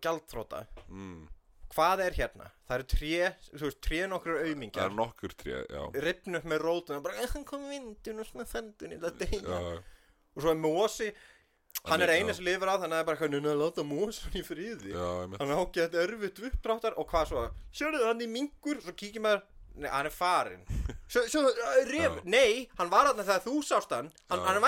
[0.00, 0.62] gjaldþróta.
[0.88, 1.26] mm.
[1.74, 2.50] Hvað er hérna?
[2.68, 5.82] Það eru tré, þú veist, tré nokkur Það auðmingjar er nokkur tré, já.
[6.04, 9.74] Ripnu upp með rótuna bara, hann kom vindun og svona þendun í það deyja Já,
[10.36, 11.08] og svo er mosi.
[11.88, 12.18] hann er já.
[12.18, 14.92] eini sem lifir á þannig að það er bara hann að láta mosun í friði?
[14.94, 15.40] Já, einmitt.
[15.40, 16.96] Hann ágæði þetta örfitt uppdráttar.
[16.98, 17.44] Og hvað svo?
[17.72, 19.44] Sérðu hann í mingur, svo kíkir maður.
[19.78, 20.64] Nei, hann er farin
[21.88, 22.24] ref, Já.
[22.26, 24.08] nei, hann var þarna þegar þú sást hann.
[24.28, 24.64] Hann, hann er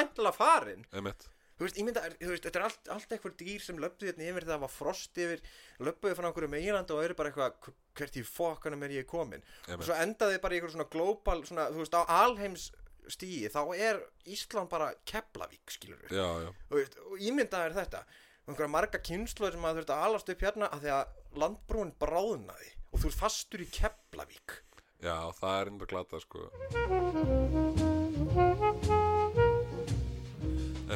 [1.61, 4.29] Þú veist, ég mynda, þú veist, þetta er allt, allt eitthvað dýr sem löpðu hérna
[4.31, 5.43] yfir það var frost yfir
[5.85, 9.43] löpbuðu frá einhverju meginlandi og eru bara eitthvað "Hv- hvert í fokkanum er ég komin
[9.45, 9.85] og Einmitt.
[9.91, 12.71] svo endaði bara í einhverju svona global svona, þú veist, á alheims
[13.13, 18.05] stíi þá er Ísland bara Keflavík, skilur við Já, já veist, og ímyndaði er þetta
[18.49, 21.07] einhverja marga kynsluður sem að þurft að alast upp hérna að því að
[21.45, 24.63] landbrúin bráðnaði og þú ert fastur í Keflavík.
[25.05, 27.90] Já, það er enda glata sko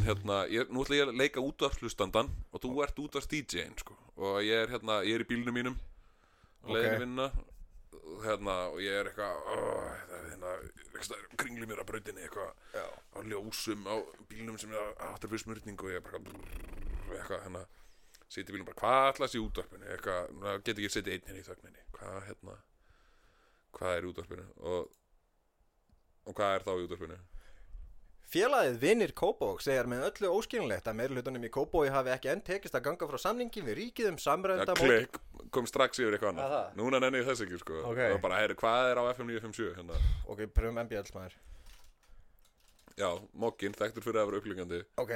[0.04, 3.94] En hérna, ég, nú ætla ég að leika útvarpslustandan og þú ert útvarps DJ-in sko.
[4.20, 5.78] Og ég er hérna, ég er í bílnum mínum
[6.64, 6.74] Ok.
[6.74, 7.28] leiðin í vinna.
[7.94, 10.52] Og hérna, og ég er eitthvað oh, það er hérna,
[10.92, 13.96] eitthvað kringli mér að brautinni eitthvað á ljósum á
[14.28, 16.52] bílnum sem er áttur fyrir smurning og ég er bara brrr,
[17.08, 17.64] eitthvað hérna
[18.28, 19.88] siti í bílnum bara, hvað ætla þessi í útvarpinu?
[19.94, 20.32] Eitthvað,
[20.68, 21.86] get ekki setið einn hérna í þögninni.
[21.96, 22.58] Hvað hérna
[23.78, 24.50] hvað er í útvarpinu?
[24.68, 24.98] Og,
[26.28, 27.22] og hvað er þá í útvarpinu
[28.34, 32.74] Félagið Vinnir Kópók segir með öllu óskilnlegt að meirlutunum í Kópói hafi ekki enn tekist
[32.74, 35.20] að ganga frá samningi við ríkið um ja, samrænda klikk,
[35.54, 36.54] kom strax yfir eitthvað annað.
[36.54, 36.72] Það?
[36.80, 37.76] núna nenni ég þess ekki sko.
[37.92, 38.00] Ok.
[38.08, 40.00] og bara, heyri, hvað er á FM 957 hérna?
[40.26, 41.36] Ok, pröfum MBL smæður
[42.98, 43.06] já,
[43.44, 45.14] Moggin, þekktur fyrir að vera upplýgandi Ok.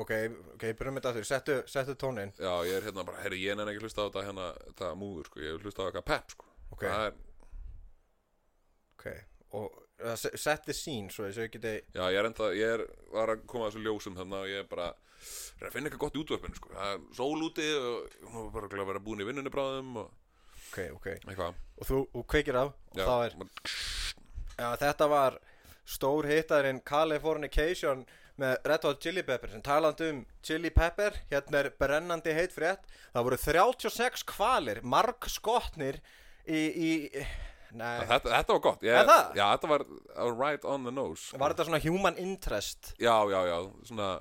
[0.00, 0.14] Ok,
[0.54, 1.28] ok, pröfum þetta aftur.
[1.28, 4.24] Settu, settu tónin já, ég er hérna bara, heyri, ég nenni ekki hlusta á þetta
[4.30, 6.50] hérna, þetta múður sko, ég hlusta á eitthvað pep sko.
[6.72, 6.88] Ok.
[6.88, 7.22] það er,
[8.96, 9.08] Ok,
[9.58, 12.84] og uh, se- set the scene Svo þessu geti já, ég er enda, ég er
[13.14, 14.88] var að koma að þessu ljósum þannig og ég er bara
[15.62, 16.72] er að finna eitthvað gott í útvarpinu sko.
[16.74, 20.10] Það er sól úti og hún var bara að vera búin í vinnunni bráðum og
[20.72, 21.06] Ok, ok.
[21.28, 21.56] Eitthvað.
[21.76, 23.34] Og þú, þú kveikir á Og Já, þá er
[24.56, 25.36] Já, þetta var
[25.92, 28.04] stór hittaðurinn Californication
[28.40, 32.86] með Red Hot Chili Pepper sem talandi um Chili Pepper hérna er brennandi heit frétt.
[33.12, 35.98] Það voru 36 kvalir marg skotnir
[36.48, 36.90] í, í
[37.78, 38.84] þetta, þetta var gott.
[38.86, 39.32] Ég, það?
[39.38, 41.40] já, þetta var uh, right on the nose sko.
[41.40, 42.92] var þetta svona human interest?
[43.00, 43.56] Já, já, já,
[43.88, 44.12] svona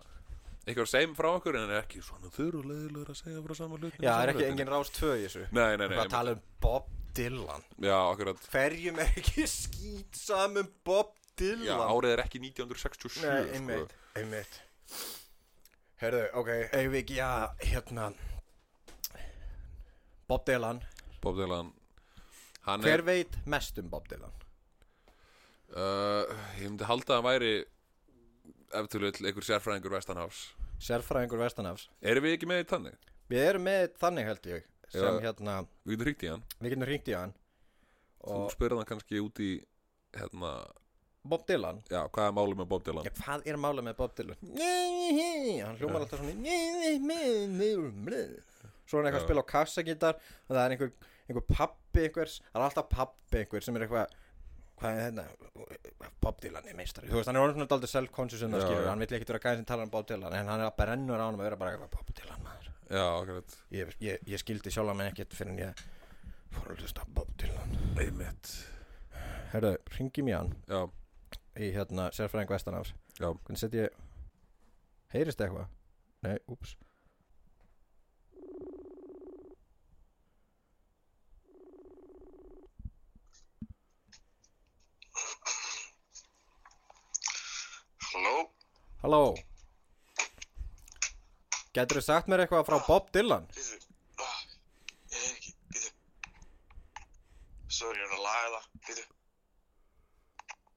[0.62, 4.12] eitthvað segjum frá okkur en er ekki svona þurrulegilegur að segja frá sama hlutin já,
[4.12, 5.46] það er ekki engin rás tvö í þessu.
[5.52, 7.66] Nei, nei, nei, það tala um Bob Dylan.
[7.84, 8.46] Já, akkurat.
[8.54, 11.66] Hverjum er ekki skýt um Bob Dylan?
[11.68, 13.58] Já, árið er ekki 1967 Nei, sko.
[13.58, 14.62] einmitt, einmitt
[16.02, 16.48] Herðu, ok,
[16.98, 18.08] ekki að, hérna
[20.32, 20.80] Bob Dylan.
[21.22, 21.70] Bob Dylan
[22.68, 24.34] Hann Hver veit mest um Bob Dylan?
[25.72, 27.54] er uh, Ég myndi halda að hann væri
[28.72, 30.42] ef til vill einhver sérfræðingur Vestanhafs
[30.82, 33.00] Sérfræðingur Vestanafs Erum við ekki með í tannig?
[33.32, 35.24] Við erum með þannig held ég sem Já.
[35.24, 35.56] hérna,
[35.88, 37.34] Við getum hringt í hann við getum hringt í hann
[38.22, 39.52] Þú og spyrir hann kannski út í
[40.14, 40.52] hérna,
[41.26, 43.08] Bob Dylan já, hvað er málið með Bob Dylan?
[43.08, 44.44] Já, hvað er málið með Bob Dylan?
[45.62, 46.36] Hann hljómar alltaf svona
[48.92, 50.92] Svo er hann eitthvað að spila á kassagítar og það er einhver,
[51.32, 54.18] einhver pappi einhvers það er alltaf pappi einhver sem er eitthvað
[54.82, 56.10] hvað er þetta?
[56.22, 57.10] Bob Dylan er meistari.
[57.10, 59.42] Þú veist hann er orðin svona daldið self-conscious um það skilur hann vill ekkert vera
[59.44, 61.60] gæðin sem tala um Bob Dylan en hann er að brennur á hann að vera
[61.62, 62.70] bara eitthvað Bob Dylan maður.
[62.92, 63.58] Já, akkurat.
[63.72, 65.84] Ég, ég, ég skildi sjálf mig ekkert fyrir en ég
[66.56, 67.78] fór að hlusta Bob Dylan.
[68.02, 68.54] Einmitt.
[69.54, 70.54] Herru, ringi mér hann.
[70.72, 70.82] Já,
[71.62, 73.28] í hérna sérfræðing Vestanafs Já.
[73.34, 74.00] Hvernig set ég
[75.12, 75.68] Heyrist eitthvað?
[76.24, 76.78] Nei, úps
[88.12, 88.36] Halló?
[89.02, 89.24] Halló
[91.72, 93.46] Gætur þú sagt mér eitthvað frá Bob Dylan?
[93.56, 93.78] Býðu,
[95.14, 95.92] ég heyr ekki, býðu.
[97.72, 99.06] Ég er að laga það, býðu.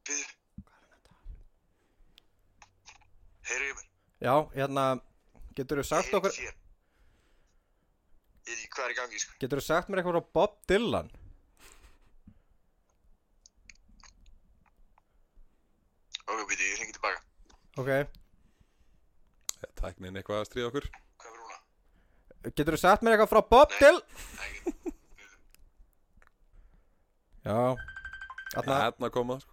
[0.07, 0.29] Býðu.
[3.51, 3.91] Heyrðu ég mér?
[4.23, 4.87] Já, hérna
[5.59, 6.39] Getur þú sagt okkur.
[6.45, 6.55] Ég
[8.47, 9.37] veit ekki hvað er í gangi, sko.
[9.43, 11.11] Getur þú sagt mér eitthvað frá Bob Dylan?
[16.25, 17.23] Ok, býðu, ég hringi tilbaka.
[17.81, 20.87] Ok Er tæknin eitthvað að stríða okkur?
[21.19, 21.59] Hvað er núna?
[22.55, 23.79] Getur þú sagt mér eitthvað frá Bob Nei.
[23.81, 24.03] Dylan?
[24.39, 24.93] Nei, ekki.
[27.45, 27.57] Já
[28.55, 29.53] Þarna Hérna koma sko.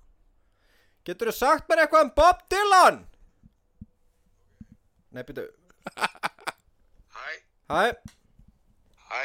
[1.07, 2.99] Getur þú sagt mér eitthvað um Bob Dylan?
[5.11, 5.47] Nei, byrju
[7.11, 7.31] Hæ,
[7.71, 7.81] Hæ,
[9.09, 9.21] hæ.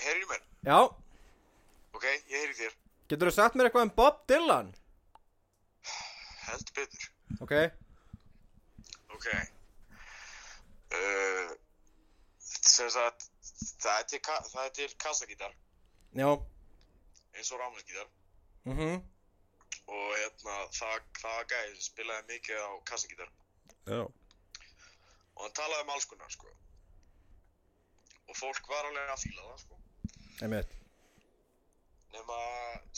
[0.00, 0.42] Heyrðu ég mér?
[0.66, 0.78] já
[1.94, 2.74] Ok, ég heyri þér.
[3.12, 4.68] Getur þú sagt mér eitthvað um Bob Dylan?
[6.48, 7.06] Held betur.
[7.44, 7.54] Ok
[9.20, 9.26] Ok.
[10.90, 11.50] Uh,
[12.40, 13.26] sem sagt,
[13.84, 15.52] það er til, ka- það er til kassagítar,
[16.18, 16.30] Já
[17.36, 18.08] eins og rámaskítar.
[18.66, 19.00] Mhm
[19.90, 23.30] og hérna, það, það var gæði sem spilaði mikið á kassagítar
[23.90, 24.00] Já.
[25.34, 26.46] og hann talaði um alls konar sko.
[28.30, 29.78] og fólk var alveg að fíla það sko.
[30.46, 30.76] Einmitt
[32.14, 32.38] nema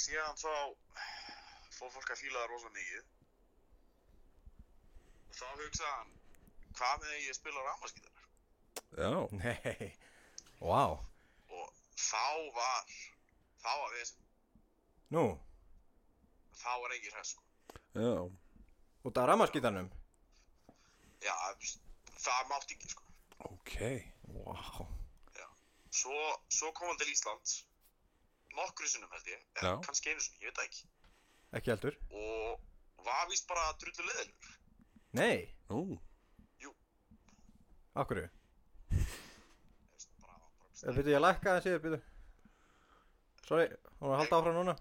[0.04, 0.52] síðan þá
[1.78, 3.04] fór fólk að fíla það rosa mikið
[5.32, 6.10] og þá hugsaði hann
[6.76, 8.10] hvað með ég spila rámaskítar
[8.92, 9.12] Já.
[9.40, 9.88] Nei
[10.60, 12.26] Vá og þá
[12.56, 12.92] var
[13.64, 14.12] þá var við
[15.12, 15.24] Nú
[16.62, 17.42] þá var engin hræð sko.
[17.98, 18.12] Já.
[19.08, 19.88] Út af rammarskítanum
[21.22, 21.34] já,
[22.22, 23.04] það mátti ekki sko.
[23.48, 23.74] Ok.
[24.30, 24.86] Vá
[25.92, 26.16] svo,
[26.48, 27.62] svo kom hann til Íslands
[28.56, 29.60] nokkru sinnum held ég Já.
[29.60, 30.88] eða kannski einu sinni, ég veit ekki
[31.58, 34.54] Ekki heldur og var víst bara drullu leðilur
[35.12, 35.38] Nei
[35.72, 35.98] Nú.
[37.94, 38.24] Akkurru
[40.22, 40.38] bara,
[40.80, 42.00] bara, Byrju ég að lækka það síður byrju
[43.48, 43.66] Sorry,
[44.00, 44.74] hún var að halda áfram núna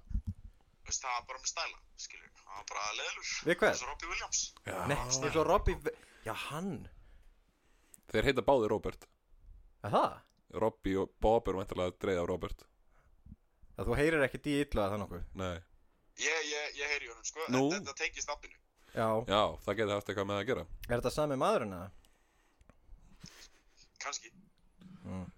[0.87, 3.73] veist, það var bara með stæla skilur, það var bara leðilur Við hvern?
[3.75, 4.77] eins og Robbie Williams Já.
[4.87, 5.95] Nei, eins og Robbie
[6.27, 6.71] Já, hann
[8.11, 9.05] Þeir heita báði Robert.
[9.87, 10.15] Er það?
[10.59, 12.65] Robbie og Bob eru vantilega að dreyða á Robert.
[13.77, 15.53] Það þú heyrir ekki í illa það nokkuð Nei.
[16.19, 17.61] ég, ég, ég heyri honum sko, Nú?
[17.71, 18.59] en þetta tengist nafninu
[18.95, 20.67] Já Já, það geti haft eitthvað með að gera.
[20.89, 21.89] Er þetta sami maðurinn eða?
[24.01, 24.31] kannski,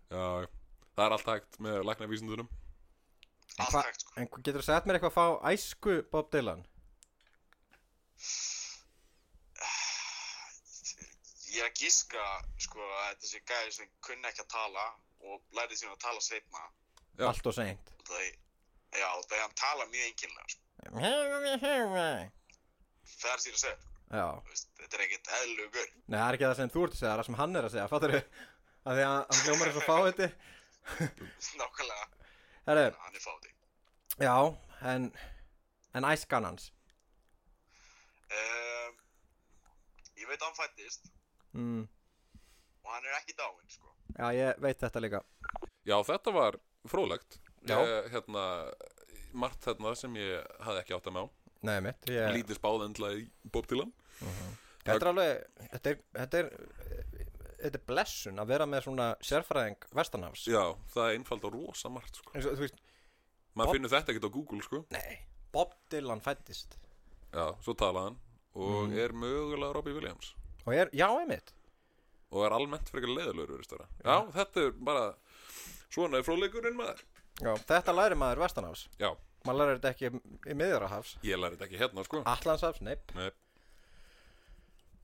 [0.10, 0.47] Já.
[0.93, 2.49] Það er allt hægt með læknavísindunum.
[3.60, 6.64] allt hægt sko En getur þú sagt mér eitthvað að fá æsku Bob Dylan?
[11.54, 12.24] ég er að gíska
[12.66, 14.86] sko að þetta sé gæði sem kunni ekki að tala
[15.30, 16.64] og lærið síðan að tala sveitna
[17.20, 17.26] Já.
[17.30, 20.62] Allt og seint það já, það er hann tala mjög enginlega sko.
[23.10, 23.78] það er sér að segja.
[24.14, 24.26] Já.
[24.43, 26.99] Þú veist, þetta er ekkert eðlugur Nei, það er ekki það sem þú ert að
[26.99, 28.24] segja, það er það sem hann er að segja Fattur þau?
[28.84, 30.28] Að því að hann hljómar eins og fáiði
[31.62, 32.08] nákvæmlega,
[32.68, 33.54] Herru, hann er fáti
[34.22, 34.36] já,
[34.91, 35.08] en
[35.93, 36.72] En æskan hans?
[38.34, 38.95] Um,
[40.18, 41.12] ég veit að hann fættist.
[41.54, 41.84] Mm.
[42.84, 43.92] og hann er ekki dáinn sko.
[44.17, 45.20] Já, ég veit þetta líka.
[45.86, 46.58] Já, þetta var
[46.89, 47.38] fróðlegt.
[47.70, 47.78] Já.
[47.78, 48.46] Ég, hérna,
[49.38, 51.32] margt hérna sem ég hafði ekki átt að með á.
[51.63, 53.23] Nei, mitt ég, Lítið spáð endla í
[53.53, 53.91] Bob Dylan.
[54.83, 56.49] Þetta er alveg Þetta er, þetta er
[57.63, 61.91] Þetta er blessun að vera með svona sérfræðing Vestanhafs Já, það er einfald og rosa
[61.93, 62.33] margt, sko.
[62.35, 62.81] þú veist,
[63.55, 64.81] Maður Bob- finnur þetta ekkert á Google, sko.
[64.91, 65.19] nei
[65.53, 66.75] Bob Dylan fættist
[67.33, 68.19] Já, svo talaði hann
[68.59, 70.33] og er mögulega Robbie Williams.
[70.67, 71.53] og er, já, einmitt
[72.33, 73.87] Og er almennt frekar leiðilegur, veist það.
[74.03, 75.03] Já, þetta er bara,
[75.93, 77.03] svona er fróðleikurinn maður.
[77.39, 79.13] já, þetta læri maður Vestanhafs Já,
[79.43, 80.09] maður læri þetta ekki
[80.51, 82.21] í miðjarahafs ég læri þetta ekki hérna, sko.
[82.33, 83.29] Allandshafs, neip Nei,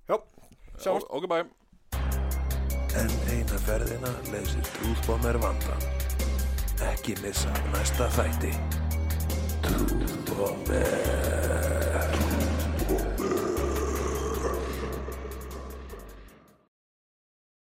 [0.07, 0.15] já,
[0.79, 1.39] sjáumst ok, bæ.
[2.99, 5.83] En eina ferðina leysir trúðbómer vandan.
[6.87, 8.55] Ekki missa næsta þætti.
[9.67, 11.48] Trúðbómer.